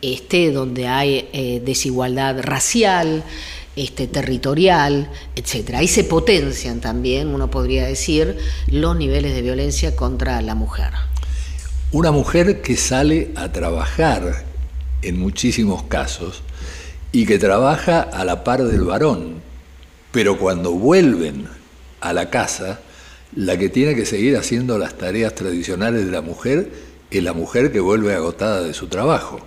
este, 0.00 0.50
donde 0.50 0.88
hay 0.88 1.28
eh, 1.30 1.60
desigualdad 1.62 2.40
racial, 2.40 3.22
este, 3.76 4.06
territorial, 4.06 5.10
etc. 5.34 5.74
Ahí 5.74 5.88
se 5.88 6.04
potencian 6.04 6.80
también, 6.80 7.28
uno 7.28 7.50
podría 7.50 7.86
decir, 7.86 8.38
los 8.68 8.96
niveles 8.96 9.34
de 9.34 9.42
violencia 9.42 9.94
contra 9.94 10.40
la 10.40 10.54
mujer. 10.54 10.92
Una 11.92 12.12
mujer 12.12 12.62
que 12.62 12.78
sale 12.78 13.32
a 13.36 13.52
trabajar 13.52 14.45
en 15.02 15.18
muchísimos 15.18 15.84
casos 15.84 16.42
y 17.12 17.26
que 17.26 17.38
trabaja 17.38 18.00
a 18.00 18.24
la 18.24 18.44
par 18.44 18.64
del 18.64 18.82
varón, 18.82 19.40
pero 20.12 20.38
cuando 20.38 20.72
vuelven 20.72 21.46
a 22.00 22.12
la 22.12 22.30
casa, 22.30 22.80
la 23.34 23.56
que 23.58 23.68
tiene 23.68 23.94
que 23.94 24.06
seguir 24.06 24.36
haciendo 24.36 24.78
las 24.78 24.96
tareas 24.96 25.34
tradicionales 25.34 26.04
de 26.04 26.12
la 26.12 26.22
mujer 26.22 26.70
es 27.10 27.22
la 27.22 27.32
mujer 27.32 27.72
que 27.72 27.80
vuelve 27.80 28.14
agotada 28.14 28.62
de 28.62 28.74
su 28.74 28.88
trabajo. 28.88 29.40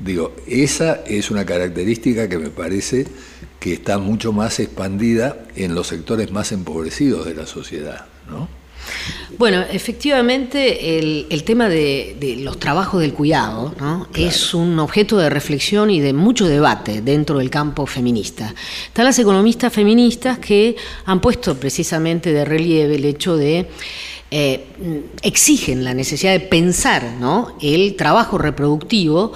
Digo, 0.00 0.34
esa 0.46 1.02
es 1.06 1.30
una 1.30 1.44
característica 1.44 2.28
que 2.28 2.38
me 2.38 2.50
parece 2.50 3.06
que 3.60 3.74
está 3.74 3.98
mucho 3.98 4.32
más 4.32 4.58
expandida 4.58 5.44
en 5.54 5.74
los 5.74 5.88
sectores 5.88 6.32
más 6.32 6.50
empobrecidos 6.52 7.26
de 7.26 7.34
la 7.34 7.46
sociedad, 7.46 8.06
¿no? 8.28 8.48
Bueno, 9.38 9.64
efectivamente 9.72 10.98
el, 10.98 11.44
tema 11.44 11.68
de, 11.68 12.36
los 12.40 12.60
trabajos 12.60 13.00
del 13.00 13.12
cuidado 13.12 13.74
es 14.14 14.54
un 14.54 14.78
objeto 14.78 15.16
de 15.16 15.30
reflexión 15.30 15.90
y 15.90 16.00
de 16.00 16.12
mucho 16.12 16.46
debate 16.46 17.00
dentro 17.00 17.38
del 17.38 17.50
campo 17.50 17.86
feminista. 17.86 18.54
Están 18.86 19.06
las 19.06 19.18
economistas 19.18 19.72
feministas 19.72 20.38
que 20.38 20.76
han 21.06 21.20
puesto 21.20 21.56
precisamente 21.56 22.32
de 22.32 22.44
relieve 22.44 22.96
el 22.96 23.04
hecho 23.04 23.36
de 23.36 23.68
eh, 24.34 24.64
exigen 25.20 25.84
la 25.84 25.92
necesidad 25.92 26.32
de 26.32 26.40
pensar 26.40 27.04
el 27.60 27.96
trabajo 27.96 28.38
reproductivo 28.38 29.34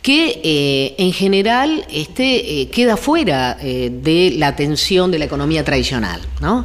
que 0.00 0.40
eh, 0.42 0.94
en 0.96 1.12
general 1.12 1.84
este, 1.90 2.62
eh, 2.62 2.68
queda 2.70 2.96
fuera 2.96 3.58
de 3.60 4.32
la 4.38 4.46
atención 4.46 5.10
de 5.10 5.18
la 5.18 5.26
economía 5.26 5.64
tradicional. 5.64 6.22
¿no? 6.40 6.64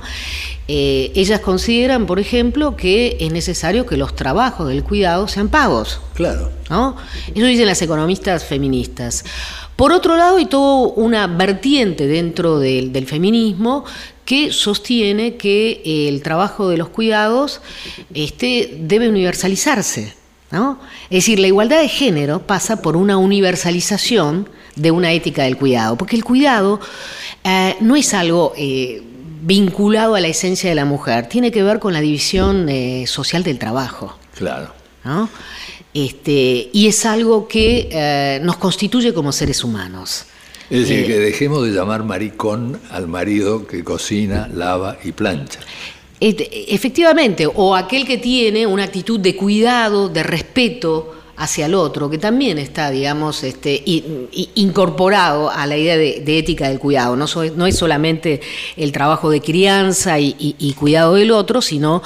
Eh, 0.68 1.11
ellas 1.16 1.41
consideran, 1.41 2.05
por 2.05 2.20
ejemplo, 2.20 2.78
que 2.78 3.18
es 3.20 3.32
necesario 3.32 3.86
que 3.86 3.97
los 3.97 4.16
trabajos 4.16 4.70
del 4.70 4.84
cuidado 4.84 5.28
sean 5.28 5.49
pagos. 5.49 5.99
Claro. 6.14 6.51
¿no? 6.70 6.95
Eso 7.36 7.45
dicen 7.45 7.66
las 7.66 7.82
economistas 7.82 8.45
feministas. 8.45 9.26
Por 9.76 9.91
otro 9.91 10.16
lado, 10.16 10.38
hay 10.38 10.45
toda 10.45 10.93
una 10.95 11.28
vertiente 11.28 12.07
dentro 12.07 12.59
del, 12.59 13.05
feminismo 13.05 13.84
que 14.24 14.53
sostiene 14.53 15.36
que 15.36 16.07
el 16.07 16.22
trabajo 16.22 16.70
de 16.70 16.78
los 16.78 16.88
cuidados 16.89 17.59
este, 18.14 18.78
debe 18.80 19.09
universalizarse. 19.09 20.14
¿no? 20.51 20.80
Es 21.09 21.26
decir, 21.26 21.39
la 21.39 21.47
igualdad 21.47 21.82
de 21.82 21.89
género 21.89 22.47
pasa 22.47 22.82
por 22.82 22.95
una 22.95 23.18
universalización 23.18 24.47
de 24.76 24.91
una 24.91 25.11
ética 25.11 25.43
del 25.43 25.57
cuidado, 25.57 25.97
porque 25.97 26.16
el 26.16 26.24
cuidado 26.24 26.80
eh, 27.43 27.76
no 27.82 27.97
es 27.97 28.14
algo... 28.14 28.53
Eh, 28.55 29.03
vinculado 29.46 30.16
a 30.16 30.22
la 30.22 30.28
esencia 30.28 30.70
de 30.70 30.76
la 30.76 30.86
mujer, 30.86 31.28
tiene 31.28 31.52
que 31.52 31.64
ver 31.64 31.80
con 31.80 31.94
la 31.94 32.02
división 32.02 32.70
eh, 32.70 33.06
social 33.08 33.44
del 33.44 33.60
trabajo. 33.60 34.18
Claro. 34.36 34.74
Este, 35.94 36.70
y 36.72 36.88
es 36.88 37.06
algo 37.06 37.48
que 37.48 37.89
eh, 37.91 38.39
nos 38.41 38.58
constituye 38.58 39.14
como 39.14 39.32
seres 39.32 39.64
humanos. 39.64 40.26
Es 40.70 40.88
decir, 40.88 41.06
que 41.06 41.20
dejemos 41.20 41.64
de 41.66 41.72
llamar 41.72 42.04
maricón 42.04 42.80
al 42.89 43.08
marido 43.08 43.68
que 43.68 43.84
cocina, 43.84 44.50
lava 44.52 44.98
y 45.04 45.12
plancha. 45.12 45.60
Efectivamente, 46.20 47.46
o 47.54 47.76
aquel 47.76 48.08
que 48.08 48.18
tiene 48.18 48.66
una 48.66 48.86
actitud 48.86 49.20
de 49.20 49.36
cuidado, 49.36 50.08
de 50.08 50.24
respeto 50.24 51.22
hacia 51.36 51.65
el 51.65 51.73
otro, 51.73 52.09
que 52.09 52.17
también 52.17 52.57
está, 52.59 52.91
digamos, 52.91 53.43
este, 53.43 53.84
incorporado 53.86 55.49
a 55.49 55.65
la 55.65 55.77
idea 55.77 55.97
de, 55.97 56.38
ética 56.38 56.69
del 56.69 56.79
cuidado. 56.79 57.15
No, 57.15 57.25
no, 57.55 57.65
es 57.65 57.75
solamente 57.75 58.41
el 58.77 58.91
trabajo 58.91 59.29
de 59.29 59.41
crianza 59.41 60.19
y, 60.19 60.75
cuidado 60.77 61.15
del 61.15 61.31
otro, 61.31 61.61
sino 61.61 62.01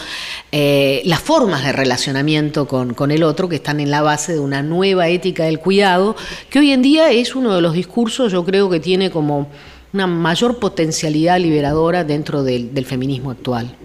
eh, 0.51 1.01
las 1.05 1.19
formas 1.19 1.63
de 1.63 1.71
relacionamiento 1.73 2.67
con, 2.67 2.93
con, 2.93 3.11
el 3.11 3.23
otro 3.23 3.49
que 3.49 3.57
están 3.57 3.80
en 3.80 3.91
la 3.91 4.01
base 4.01 4.34
de 4.34 4.39
una 4.39 4.61
nueva 4.63 5.09
ética 5.09 5.45
del 5.45 5.59
cuidado, 5.59 6.15
que 6.49 6.59
hoy 6.59 6.71
en 6.71 6.82
día 6.82 7.11
es 7.11 7.36
uno 7.36 7.53
de 7.55 7.61
los 7.61 7.73
discursos, 7.73 8.32
yo 8.32 8.45
creo 8.45 8.69
que 8.69 8.80
tiene 8.80 9.11
como 9.11 9.49
una 9.93 10.07
mayor 10.07 10.59
potencialidad 10.59 11.39
liberadora 11.39 12.03
dentro 12.03 12.43
del, 12.43 12.73
del 12.73 12.86
feminismo 12.86 13.32
actual. 13.32 13.75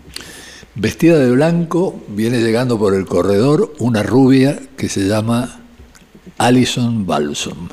Vestida 0.74 1.18
de 1.18 1.30
blanco, 1.30 2.02
viene 2.08 2.40
llegando 2.40 2.78
por 2.78 2.94
el 2.94 3.04
corredor 3.04 3.74
una 3.78 4.02
rubia 4.02 4.58
que 4.78 4.88
se 4.88 5.06
llama 5.06 5.60
Alison 6.38 7.06
Balsom. 7.06 7.68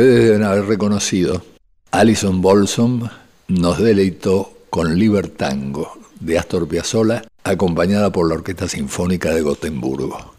Ustedes 0.00 0.24
deben 0.24 0.44
haber 0.44 0.64
reconocido, 0.64 1.42
Alison 1.90 2.40
Bolsom 2.40 3.06
nos 3.48 3.78
deleitó 3.78 4.50
con 4.70 4.98
Libertango 4.98 5.92
de 6.18 6.38
Astor 6.38 6.66
Piazzolla, 6.66 7.22
acompañada 7.44 8.10
por 8.10 8.26
la 8.26 8.36
Orquesta 8.36 8.66
Sinfónica 8.66 9.34
de 9.34 9.42
Gotemburgo. 9.42 10.32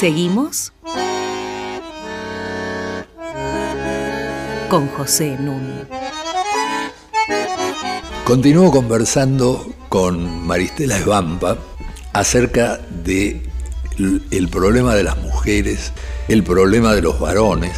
Seguimos 0.00 0.72
con 4.68 4.88
José 4.88 5.36
Nun. 5.38 5.86
Continúo 8.24 8.72
conversando 8.72 9.64
con 9.92 10.46
Maristela 10.46 10.96
Esbampa 10.96 11.58
acerca 12.14 12.80
de 13.04 13.42
el 14.30 14.48
problema 14.48 14.94
de 14.94 15.02
las 15.02 15.18
mujeres, 15.18 15.92
el 16.28 16.42
problema 16.42 16.94
de 16.94 17.02
los 17.02 17.20
varones 17.20 17.72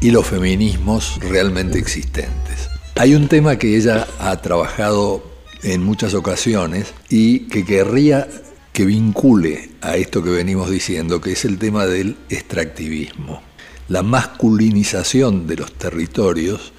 y 0.00 0.10
los 0.10 0.26
feminismos 0.26 1.18
realmente 1.20 1.78
existentes. 1.78 2.70
Hay 2.96 3.14
un 3.14 3.28
tema 3.28 3.58
que 3.58 3.76
ella 3.76 4.06
ha 4.18 4.40
trabajado 4.40 5.22
en 5.62 5.82
muchas 5.82 6.14
ocasiones 6.14 6.94
y 7.10 7.40
que 7.48 7.66
querría 7.66 8.26
que 8.72 8.86
vincule 8.86 9.72
a 9.82 9.96
esto 9.96 10.24
que 10.24 10.30
venimos 10.30 10.70
diciendo, 10.70 11.20
que 11.20 11.32
es 11.32 11.44
el 11.44 11.58
tema 11.58 11.84
del 11.84 12.16
extractivismo, 12.30 13.42
la 13.88 14.02
masculinización 14.02 15.46
de 15.46 15.56
los 15.56 15.72
territorios, 15.72 16.72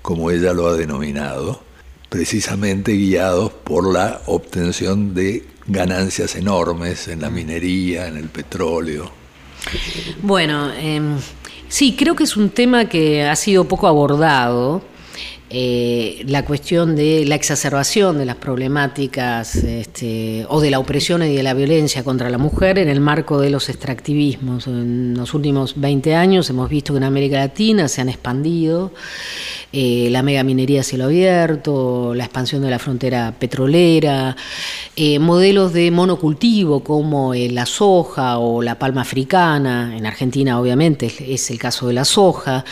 como 0.00 0.30
ella 0.30 0.52
lo 0.52 0.68
ha 0.68 0.76
denominado, 0.76 1.66
precisamente 2.08 2.92
guiados 2.92 3.52
por 3.52 3.92
la 3.92 4.22
obtención 4.26 5.14
de 5.14 5.44
ganancias 5.66 6.34
enormes 6.36 7.08
en 7.08 7.20
la 7.20 7.30
minería, 7.30 8.06
en 8.08 8.16
el 8.16 8.28
petróleo. 8.28 9.10
Bueno, 10.22 10.72
em, 10.72 11.18
sí, 11.68 11.94
creo 11.96 12.14
que 12.16 12.24
es 12.24 12.36
un 12.36 12.50
tema 12.50 12.88
que 12.88 13.24
ha 13.24 13.36
sido 13.36 13.66
poco 13.66 13.86
abordado. 13.86 14.82
Eh, 15.50 16.24
la 16.26 16.44
cuestión 16.44 16.94
de 16.94 17.24
la 17.24 17.34
exacerbación 17.34 18.18
de 18.18 18.26
las 18.26 18.36
problemáticas 18.36 19.54
este, 19.54 20.44
o 20.50 20.60
de 20.60 20.70
la 20.70 20.78
opresión 20.78 21.22
y 21.22 21.34
de 21.34 21.42
la 21.42 21.54
violencia 21.54 22.04
contra 22.04 22.28
la 22.28 22.36
mujer 22.36 22.78
en 22.78 22.90
el 22.90 23.00
marco 23.00 23.40
de 23.40 23.48
los 23.48 23.70
extractivismos. 23.70 24.66
En 24.66 25.14
los 25.16 25.32
últimos 25.32 25.80
20 25.80 26.14
años 26.14 26.50
hemos 26.50 26.68
visto 26.68 26.92
que 26.92 26.98
en 26.98 27.04
América 27.04 27.38
Latina 27.38 27.88
se 27.88 28.02
han 28.02 28.10
expandido 28.10 28.92
eh, 29.70 30.08
la 30.10 30.22
megaminería 30.22 30.80
a 30.80 30.82
cielo 30.82 31.04
abierto, 31.04 32.14
la 32.14 32.24
expansión 32.24 32.62
de 32.62 32.70
la 32.70 32.78
frontera 32.78 33.34
petrolera, 33.38 34.34
eh, 34.96 35.18
modelos 35.18 35.74
de 35.74 35.90
monocultivo 35.90 36.82
como 36.82 37.34
eh, 37.34 37.50
la 37.50 37.66
soja 37.66 38.38
o 38.38 38.62
la 38.62 38.78
palma 38.78 39.02
africana, 39.02 39.94
en 39.94 40.06
Argentina 40.06 40.58
obviamente 40.58 41.12
es, 41.34 41.50
el 41.50 41.58
caso 41.58 41.86
de 41.86 41.92
la 41.92 42.06
soja. 42.06 42.64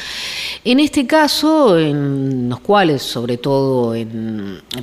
En 0.65 0.81
este 0.81 1.07
caso, 1.07 1.79
en 1.79 2.49
los 2.49 2.61
cuales, 2.61 3.03
sobre 3.03 3.37
todo 3.37 3.95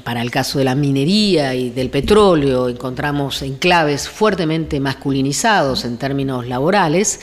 para 0.04 0.22
el 0.22 0.30
caso 0.30 0.60
de 0.60 0.66
la 0.66 0.76
minería 0.76 1.56
y 1.56 1.72
del 1.72 1.90
petróleo, 1.90 2.70
encontramos 2.70 3.42
enclaves 3.42 4.08
fuertemente 4.08 4.80
masculinizados 4.80 5.84
en 5.84 5.98
términos 5.98 6.48
laborales, 6.48 7.20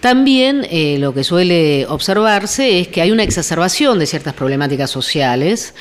también 0.00 0.66
lo 1.00 1.12
que 1.12 1.24
suele 1.24 1.86
observarse 1.86 2.80
es 2.80 2.88
que 2.88 3.02
hay 3.02 3.10
una 3.10 3.24
exacerbación 3.24 3.98
de 3.98 4.11
ciertas 4.12 4.34
problemáticas 4.34 4.90
sociales 4.90 5.74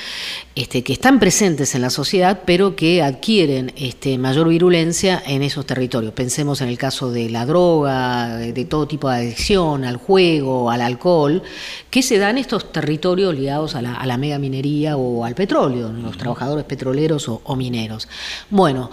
este, 0.55 0.85
que 0.85 0.93
están 0.93 1.19
presentes 1.19 1.75
en 1.75 1.81
la 1.81 1.89
sociedad, 1.89 2.43
pero 2.45 2.77
que 2.77 3.03
adquieren 3.03 3.73
este, 3.75 4.17
mayor 4.17 4.47
virulencia 4.47 5.21
en 5.27 5.43
esos 5.43 5.65
territorios. 5.65 6.13
Pensemos 6.13 6.61
en 6.61 6.69
el 6.69 6.77
caso 6.77 7.11
de 7.11 7.29
la 7.29 7.45
droga, 7.45 8.37
de, 8.37 8.65
todo 8.65 8.87
tipo 8.87 9.09
de 9.09 9.17
adicción, 9.17 9.83
al 9.83 9.97
juego, 9.97 10.71
al 10.71 10.79
alcohol, 10.79 11.43
que 11.89 12.01
se 12.01 12.19
dan 12.19 12.37
en 12.37 12.43
estos 12.43 12.71
territorios 12.71 13.35
ligados 13.35 13.75
a 13.75 13.81
la, 13.81 13.95
a 13.95 14.17
mega 14.17 14.39
minería 14.39 14.95
o 14.95 15.25
al 15.25 15.35
petróleo, 15.35 15.91
los 15.91 16.17
trabajadores 16.17 16.63
petroleros 16.63 17.27
o, 17.27 17.55
mineros. 17.57 18.07
Bueno, 18.49 18.91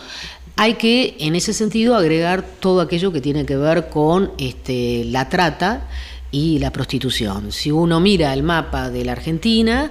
hay 0.56 0.74
que, 0.74 1.14
en 1.20 1.36
ese 1.36 1.52
sentido, 1.52 1.94
agregar 1.94 2.42
todo 2.58 2.80
aquello 2.80 3.12
que 3.12 3.20
tiene 3.20 3.46
que 3.46 3.56
ver 3.56 3.88
con 3.88 4.32
este, 4.36 5.04
la 5.04 5.28
trata 5.28 5.86
y 6.30 6.58
la 6.58 6.72
prostitución. 6.72 7.52
Si 7.52 7.70
uno 7.70 8.00
mira 8.00 8.32
el 8.34 8.42
mapa 8.42 8.90
de 8.90 9.04
la 9.04 9.12
Argentina 9.12 9.90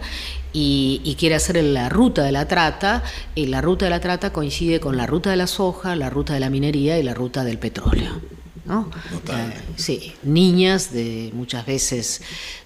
y, 0.54 1.16
quiere 1.20 1.36
hacer 1.36 1.64
la 1.64 1.90
ruta 1.90 2.24
de 2.24 2.32
la 2.32 2.48
trata, 2.48 3.04
eh, 3.36 3.48
la 3.48 3.62
ruta 3.62 3.86
de 3.86 3.92
la 3.92 4.00
trata 4.00 4.32
coincide 4.32 4.80
con 4.80 4.98
la 4.98 5.06
ruta 5.06 5.30
de 5.30 5.36
la 5.36 5.48
soja, 5.48 5.96
la 5.96 6.10
ruta 6.10 6.34
de 6.34 6.40
la 6.40 6.50
minería 6.50 6.98
y 7.00 7.04
la 7.04 7.14
ruta 7.14 7.44
del 7.44 7.58
petróleo. 7.58 8.37
¿No? 8.68 8.89
sí, 9.76 10.13
niñas 10.24 10.91
de 10.91 11.32
muchas 11.34 11.65
veces 11.65 12.22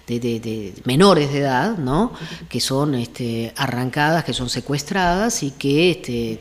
de, 0.06 0.74
menores 0.84 1.32
de 1.32 1.38
edad, 1.38 1.78
¿no? 1.78 2.12
que 2.48 2.60
son 2.60 2.94
este, 2.94 3.52
arrancadas, 3.56 4.24
que 4.24 4.32
son 4.32 4.50
secuestradas 4.50 5.42
y 5.42 5.52
que 5.52 5.90
este, 5.90 6.38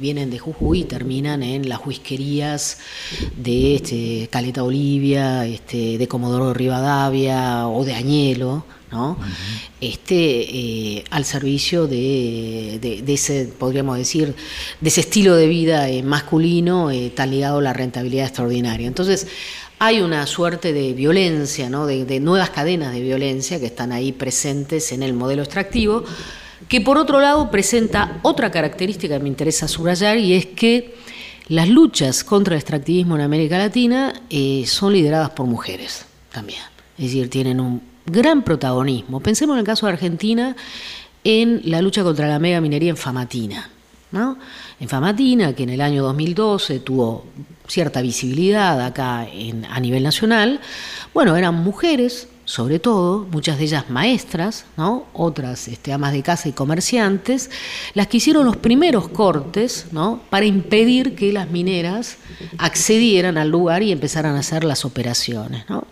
vienen 0.00 0.30
de 0.30 0.38
Jujuy 0.38 0.80
y 0.80 0.84
terminan 0.84 1.42
en 1.42 1.68
las 1.68 1.84
whiskerías 1.86 2.78
de 3.36 3.76
este, 3.76 4.28
Caleta 4.30 4.62
Olivia, 4.62 5.46
este, 5.46 5.98
de 5.98 6.08
Comodoro 6.08 6.52
Rivadavia 6.52 7.68
o 7.68 7.84
de 7.84 7.94
Añelo. 7.94 8.64
¿No? 8.90 9.18
este, 9.80 10.14
eh, 10.16 11.04
al 11.10 11.24
servicio 11.24 11.86
de, 11.86 13.04
ese, 13.06 13.52
podríamos 13.58 13.98
decir, 13.98 14.34
de 14.80 14.88
ese 14.88 15.00
estilo 15.00 15.36
de 15.36 15.46
vida 15.46 15.88
eh, 15.88 16.02
masculino 16.02 16.90
eh, 16.90 17.10
tan 17.14 17.30
ligado 17.30 17.58
a 17.58 17.62
la 17.62 17.72
rentabilidad 17.72 18.26
extraordinaria. 18.26 18.86
Entonces, 18.86 19.26
hay 19.78 20.00
una 20.00 20.26
suerte 20.26 20.72
de 20.72 20.92
violencia, 20.92 21.70
¿no? 21.70 21.86
de, 21.86 22.20
nuevas 22.20 22.50
cadenas 22.50 22.92
de 22.92 23.00
violencia 23.00 23.60
que 23.60 23.66
están 23.66 23.92
ahí 23.92 24.12
presentes 24.12 24.90
en 24.92 25.02
el 25.02 25.12
modelo 25.12 25.42
extractivo, 25.42 26.04
que 26.68 26.80
por 26.80 26.98
otro 26.98 27.20
lado 27.20 27.50
presenta 27.50 28.18
otra 28.22 28.50
característica 28.50 29.16
que 29.16 29.22
me 29.22 29.28
interesa 29.28 29.68
subrayar 29.68 30.18
y 30.18 30.34
es 30.34 30.46
que 30.46 30.94
las 31.48 31.68
luchas 31.68 32.24
contra 32.24 32.54
el 32.54 32.60
extractivismo 32.60 33.14
en 33.14 33.22
América 33.22 33.56
Latina 33.56 34.12
eh, 34.28 34.64
son 34.66 34.92
lideradas 34.92 35.30
por 35.30 35.46
mujeres 35.46 36.04
también, 36.32 36.60
es 36.98 37.06
decir, 37.06 37.30
tienen 37.30 37.60
un 37.60 37.80
gran 38.10 38.42
protagonismo. 38.42 39.20
Pensemos 39.20 39.54
en 39.54 39.60
el 39.60 39.66
caso 39.66 39.86
de 39.86 39.92
Argentina 39.92 40.56
en 41.24 41.62
la 41.64 41.82
lucha 41.82 42.02
contra 42.02 42.28
la 42.28 42.38
mega 42.38 42.60
minería 42.60 42.90
en 42.90 42.96
Famatina. 42.96 43.70
¿no? 44.10 44.38
En 44.80 44.88
Famatina, 44.88 45.52
que 45.54 45.64
en 45.64 45.70
el 45.70 45.80
año 45.80 46.02
2012 46.02 46.80
tuvo 46.80 47.26
cierta 47.66 48.00
visibilidad 48.00 48.80
acá 48.80 49.26
a 49.70 49.80
nivel 49.80 50.02
nacional, 50.02 50.60
bueno, 51.12 51.36
eran 51.36 51.54
mujeres, 51.56 52.28
sobre 52.46 52.78
todo, 52.78 53.26
muchas 53.30 53.58
de 53.58 53.64
ellas 53.64 53.90
maestras, 53.90 54.64
¿no? 54.78 55.04
otras 55.12 55.68
este, 55.68 55.92
amas 55.92 56.12
de 56.14 56.22
casa 56.22 56.48
y 56.48 56.52
comerciantes, 56.52 57.50
las 57.92 58.06
que 58.06 58.16
hicieron 58.16 58.46
los 58.46 58.56
primeros 58.56 59.08
cortes 59.08 59.88
¿no? 59.92 60.20
para 60.30 60.46
impedir 60.46 61.14
que 61.14 61.30
las 61.32 61.50
mineras 61.50 62.16
accedieran 62.56 63.36
al 63.36 63.50
lugar 63.50 63.82
y 63.82 63.92
empezaran 63.92 64.36
a 64.36 64.38
hacer 64.38 64.64
las 64.64 64.86
operaciones. 64.86 65.68
¿no? 65.68 65.86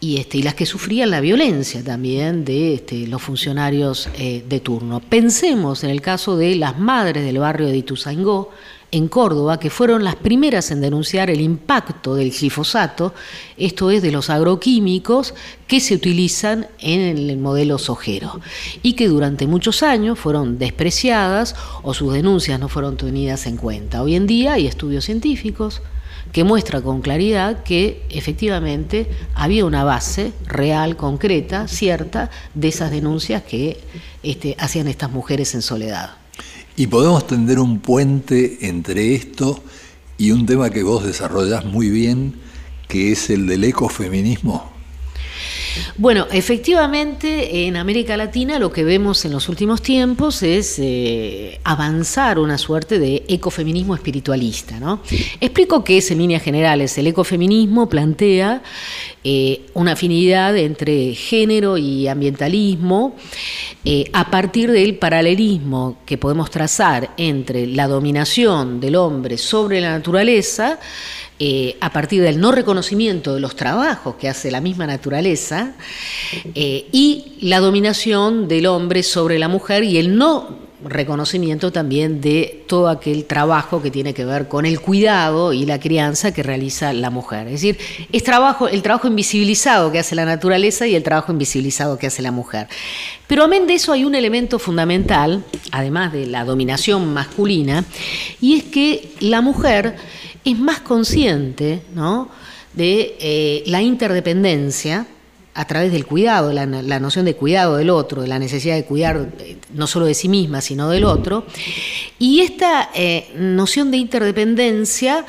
Y, 0.00 0.16
este, 0.16 0.38
y 0.38 0.42
las 0.42 0.54
que 0.54 0.66
sufrían 0.66 1.10
la 1.10 1.20
violencia 1.20 1.84
también 1.84 2.44
de 2.44 2.74
este, 2.74 3.06
los 3.06 3.20
funcionarios 3.20 4.08
eh, 4.18 4.42
de 4.48 4.60
turno. 4.60 5.00
Pensemos 5.00 5.84
en 5.84 5.90
el 5.90 6.00
caso 6.00 6.36
de 6.36 6.56
las 6.56 6.78
madres 6.78 7.24
del 7.24 7.38
barrio 7.38 7.68
de 7.68 7.76
Ituzaingó, 7.76 8.50
en 8.92 9.08
Córdoba, 9.08 9.60
que 9.60 9.70
fueron 9.70 10.02
las 10.02 10.16
primeras 10.16 10.70
en 10.70 10.80
denunciar 10.80 11.30
el 11.30 11.40
impacto 11.40 12.14
del 12.14 12.30
glifosato, 12.30 13.14
esto 13.56 13.90
es 13.90 14.02
de 14.02 14.10
los 14.10 14.30
agroquímicos 14.30 15.34
que 15.68 15.80
se 15.80 15.94
utilizan 15.94 16.66
en 16.80 17.00
el 17.00 17.36
modelo 17.36 17.78
sojero 17.78 18.40
y 18.82 18.94
que 18.94 19.06
durante 19.06 19.46
muchos 19.46 19.82
años 19.82 20.18
fueron 20.18 20.58
despreciadas 20.58 21.54
o 21.82 21.94
sus 21.94 22.12
denuncias 22.12 22.58
no 22.58 22.68
fueron 22.68 22.96
tenidas 22.96 23.46
en 23.46 23.56
cuenta. 23.56 24.02
Hoy 24.02 24.16
en 24.16 24.26
día 24.26 24.54
hay 24.54 24.66
estudios 24.66 25.04
científicos 25.04 25.82
que 26.32 26.44
muestra 26.44 26.80
con 26.80 27.00
claridad 27.00 27.62
que 27.62 28.02
efectivamente 28.10 29.08
había 29.34 29.64
una 29.64 29.84
base 29.84 30.32
real, 30.46 30.96
concreta, 30.96 31.68
cierta, 31.68 32.30
de 32.54 32.68
esas 32.68 32.90
denuncias 32.90 33.42
que 33.42 33.78
este, 34.22 34.56
hacían 34.58 34.88
estas 34.88 35.10
mujeres 35.10 35.54
en 35.54 35.62
soledad. 35.62 36.10
Y 36.76 36.86
podemos 36.86 37.26
tender 37.26 37.58
un 37.58 37.80
puente 37.80 38.58
entre 38.68 39.14
esto 39.14 39.62
y 40.18 40.30
un 40.30 40.46
tema 40.46 40.70
que 40.70 40.82
vos 40.82 41.04
desarrollás 41.04 41.64
muy 41.64 41.90
bien, 41.90 42.34
que 42.88 43.12
es 43.12 43.30
el 43.30 43.46
del 43.46 43.64
ecofeminismo. 43.64 44.79
Bueno, 45.96 46.26
efectivamente 46.30 47.66
en 47.66 47.76
América 47.76 48.16
Latina 48.16 48.58
lo 48.58 48.72
que 48.72 48.84
vemos 48.84 49.24
en 49.24 49.32
los 49.32 49.48
últimos 49.48 49.82
tiempos 49.82 50.42
es 50.42 50.78
eh, 50.78 51.60
avanzar 51.64 52.38
una 52.38 52.58
suerte 52.58 52.98
de 52.98 53.24
ecofeminismo 53.28 53.94
espiritualista. 53.94 54.80
¿no? 54.80 55.00
Explico 55.40 55.84
qué 55.84 55.98
es 55.98 56.10
en 56.10 56.18
líneas 56.18 56.42
generales. 56.42 56.96
El 56.98 57.06
ecofeminismo 57.06 57.88
plantea 57.88 58.62
eh, 59.22 59.66
una 59.74 59.92
afinidad 59.92 60.56
entre 60.56 61.14
género 61.14 61.76
y 61.76 62.08
ambientalismo 62.08 63.16
eh, 63.84 64.10
a 64.12 64.30
partir 64.30 64.70
del 64.70 64.96
paralelismo 64.96 65.98
que 66.06 66.18
podemos 66.18 66.50
trazar 66.50 67.10
entre 67.16 67.66
la 67.66 67.86
dominación 67.86 68.80
del 68.80 68.96
hombre 68.96 69.38
sobre 69.38 69.80
la 69.80 69.90
naturaleza, 69.90 70.78
eh, 71.42 71.78
a 71.80 71.90
partir 71.90 72.20
del 72.20 72.38
no 72.38 72.52
reconocimiento 72.52 73.32
de 73.32 73.40
los 73.40 73.56
trabajos 73.56 74.16
que 74.16 74.28
hace 74.28 74.50
la 74.50 74.60
misma 74.60 74.86
naturaleza, 74.86 75.72
eh, 76.54 76.86
y 76.92 77.38
la 77.40 77.60
dominación 77.60 78.46
del 78.46 78.66
hombre 78.66 79.02
sobre 79.02 79.38
la 79.38 79.48
mujer 79.48 79.82
y 79.84 79.96
el 79.96 80.18
no 80.18 80.70
reconocimiento 80.84 81.72
también 81.72 82.20
de 82.20 82.64
todo 82.66 82.88
aquel 82.88 83.24
trabajo 83.24 83.82
que 83.82 83.90
tiene 83.90 84.12
que 84.14 84.24
ver 84.24 84.48
con 84.48 84.66
el 84.66 84.80
cuidado 84.80 85.54
y 85.54 85.64
la 85.64 85.80
crianza 85.80 86.32
que 86.32 86.42
realiza 86.42 86.92
la 86.92 87.08
mujer. 87.08 87.46
Es 87.46 87.52
decir, 87.54 87.78
es 88.12 88.22
trabajo, 88.22 88.68
el 88.68 88.82
trabajo 88.82 89.08
invisibilizado 89.08 89.90
que 89.92 89.98
hace 89.98 90.14
la 90.14 90.26
naturaleza 90.26 90.86
y 90.86 90.94
el 90.94 91.02
trabajo 91.02 91.32
invisibilizado 91.32 91.98
que 91.98 92.06
hace 92.06 92.20
la 92.22 92.32
mujer. 92.32 92.68
Pero 93.26 93.44
amén 93.44 93.66
de 93.66 93.74
eso 93.74 93.92
hay 93.92 94.04
un 94.04 94.14
elemento 94.14 94.58
fundamental, 94.58 95.42
además 95.72 96.12
de 96.12 96.26
la 96.26 96.44
dominación 96.44 97.14
masculina, 97.14 97.84
y 98.40 98.56
es 98.56 98.64
que 98.64 99.12
la 99.20 99.40
mujer 99.40 99.96
es 100.44 100.58
más 100.58 100.80
consciente 100.80 101.82
de 102.74 103.16
eh, 103.20 103.62
la 103.66 103.82
interdependencia 103.82 105.06
a 105.52 105.64
través 105.66 105.92
del 105.92 106.06
cuidado, 106.06 106.52
la, 106.52 106.66
noción 107.00 107.24
de 107.24 107.34
cuidado 107.34 107.76
del 107.76 107.90
otro, 107.90 108.22
de 108.22 108.28
la 108.28 108.38
necesidad 108.38 108.76
de 108.76 108.84
cuidar 108.84 109.30
eh, 109.40 109.56
no 109.74 109.86
solo 109.86 110.06
de 110.06 110.14
sí 110.14 110.28
misma, 110.28 110.60
sino 110.60 110.88
del 110.88 111.04
otro. 111.04 111.44
Y 112.18 112.40
esta 112.40 112.90
eh, 112.94 113.30
noción 113.36 113.90
de 113.90 113.96
interdependencia 113.98 115.24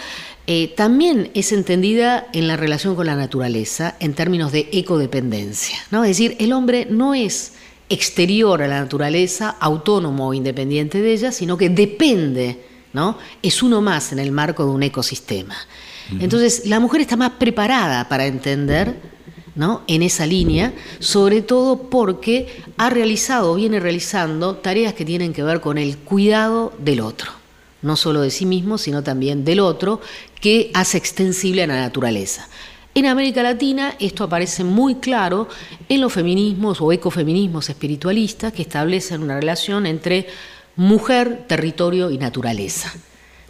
también 0.75 1.31
es 1.33 1.53
entendida 1.53 2.27
en 2.33 2.45
la 2.45 2.57
relación 2.57 2.93
con 2.93 3.05
la 3.05 3.15
naturaleza 3.15 3.95
en 4.01 4.13
términos 4.13 4.51
de 4.51 4.67
ecodependencia. 4.73 5.77
¿no? 5.91 6.03
Es 6.03 6.09
decir, 6.09 6.35
el 6.39 6.51
hombre 6.51 6.85
no 6.89 7.13
es 7.13 7.53
exterior 7.91 8.61
a 8.61 8.67
la 8.67 8.79
naturaleza, 8.79 9.57
autónomo 9.59 10.29
o 10.29 10.33
independiente 10.33 11.01
de 11.01 11.13
ella, 11.13 11.31
sino 11.31 11.57
que 11.57 11.69
depende, 11.69 12.57
¿no? 12.93 13.17
es 13.41 13.63
uno 13.63 13.81
más 13.81 14.11
en 14.11 14.19
el 14.19 14.31
marco 14.31 14.65
de 14.65 14.71
un 14.71 14.83
ecosistema. 14.83 15.55
Entonces, 16.19 16.63
la 16.65 16.81
mujer 16.81 17.01
está 17.01 17.15
más 17.15 17.31
preparada 17.31 18.09
para 18.09 18.25
entender 18.25 18.99
¿no? 19.55 19.83
en 19.87 20.01
esa 20.01 20.25
línea, 20.25 20.73
sobre 20.99 21.41
todo 21.41 21.83
porque 21.89 22.63
ha 22.77 22.89
realizado 22.89 23.51
o 23.51 23.55
viene 23.55 23.79
realizando 23.79 24.55
tareas 24.55 24.93
que 24.93 25.05
tienen 25.05 25.31
que 25.31 25.43
ver 25.43 25.61
con 25.61 25.77
el 25.77 25.97
cuidado 25.99 26.73
del 26.79 26.99
otro, 26.99 27.31
no 27.81 27.95
solo 27.95 28.21
de 28.21 28.29
sí 28.29 28.45
mismo, 28.45 28.77
sino 28.77 29.03
también 29.03 29.45
del 29.45 29.61
otro, 29.61 30.01
que 30.41 30.69
hace 30.73 30.97
extensible 30.97 31.63
a 31.63 31.67
la 31.67 31.79
naturaleza. 31.79 32.49
En 32.93 33.05
América 33.05 33.41
Latina 33.41 33.95
esto 33.99 34.25
aparece 34.25 34.65
muy 34.65 34.95
claro 34.95 35.47
en 35.87 36.01
los 36.01 36.11
feminismos 36.11 36.81
o 36.81 36.91
ecofeminismos 36.91 37.69
espiritualistas 37.69 38.51
que 38.51 38.63
establecen 38.63 39.23
una 39.23 39.39
relación 39.39 39.85
entre 39.85 40.27
mujer, 40.81 41.45
territorio 41.47 42.09
y 42.09 42.17
naturaleza. 42.17 42.91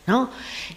¿no? 0.06 0.30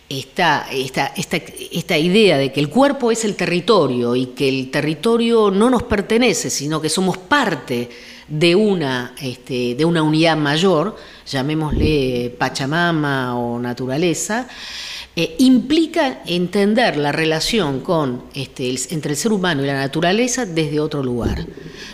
Esta, 0.09 0.69
esta, 0.71 1.99
idea 1.99 2.39
de 2.39 2.53
que 2.53 2.61
el 2.61 2.69
cuerpo 2.69 3.11
es 3.11 3.25
el 3.25 3.35
territorio 3.35 4.15
y 4.15 4.27
que 4.27 4.49
el 4.49 4.71
territorio 4.71 5.51
no 5.51 5.69
nos 5.69 5.83
pertenece, 5.83 6.51
sino 6.51 6.81
que 6.81 6.89
somos 6.89 7.19
parte 7.19 7.91
de 8.29 8.55
una, 8.55 9.15
este, 9.21 9.75
de 9.75 9.85
una 9.85 10.03
unidad 10.03 10.37
mayor, 10.37 10.97
llamémosle 11.27 12.35
Pachamama 12.39 13.37
o 13.37 13.59
naturaleza, 13.59 14.47
eh, 15.17 15.37
implica 15.39 16.23
entender 16.27 16.97
la 16.97 17.13
relación 17.13 17.81
con, 17.81 18.25
este, 18.35 18.75
entre 18.91 19.13
el 19.13 19.17
ser 19.17 19.33
humano 19.33 19.63
y 19.63 19.67
la 19.67 19.75
naturaleza 19.75 20.45
desde 20.45 20.81
otro 20.81 21.05
lugar, 21.05 21.47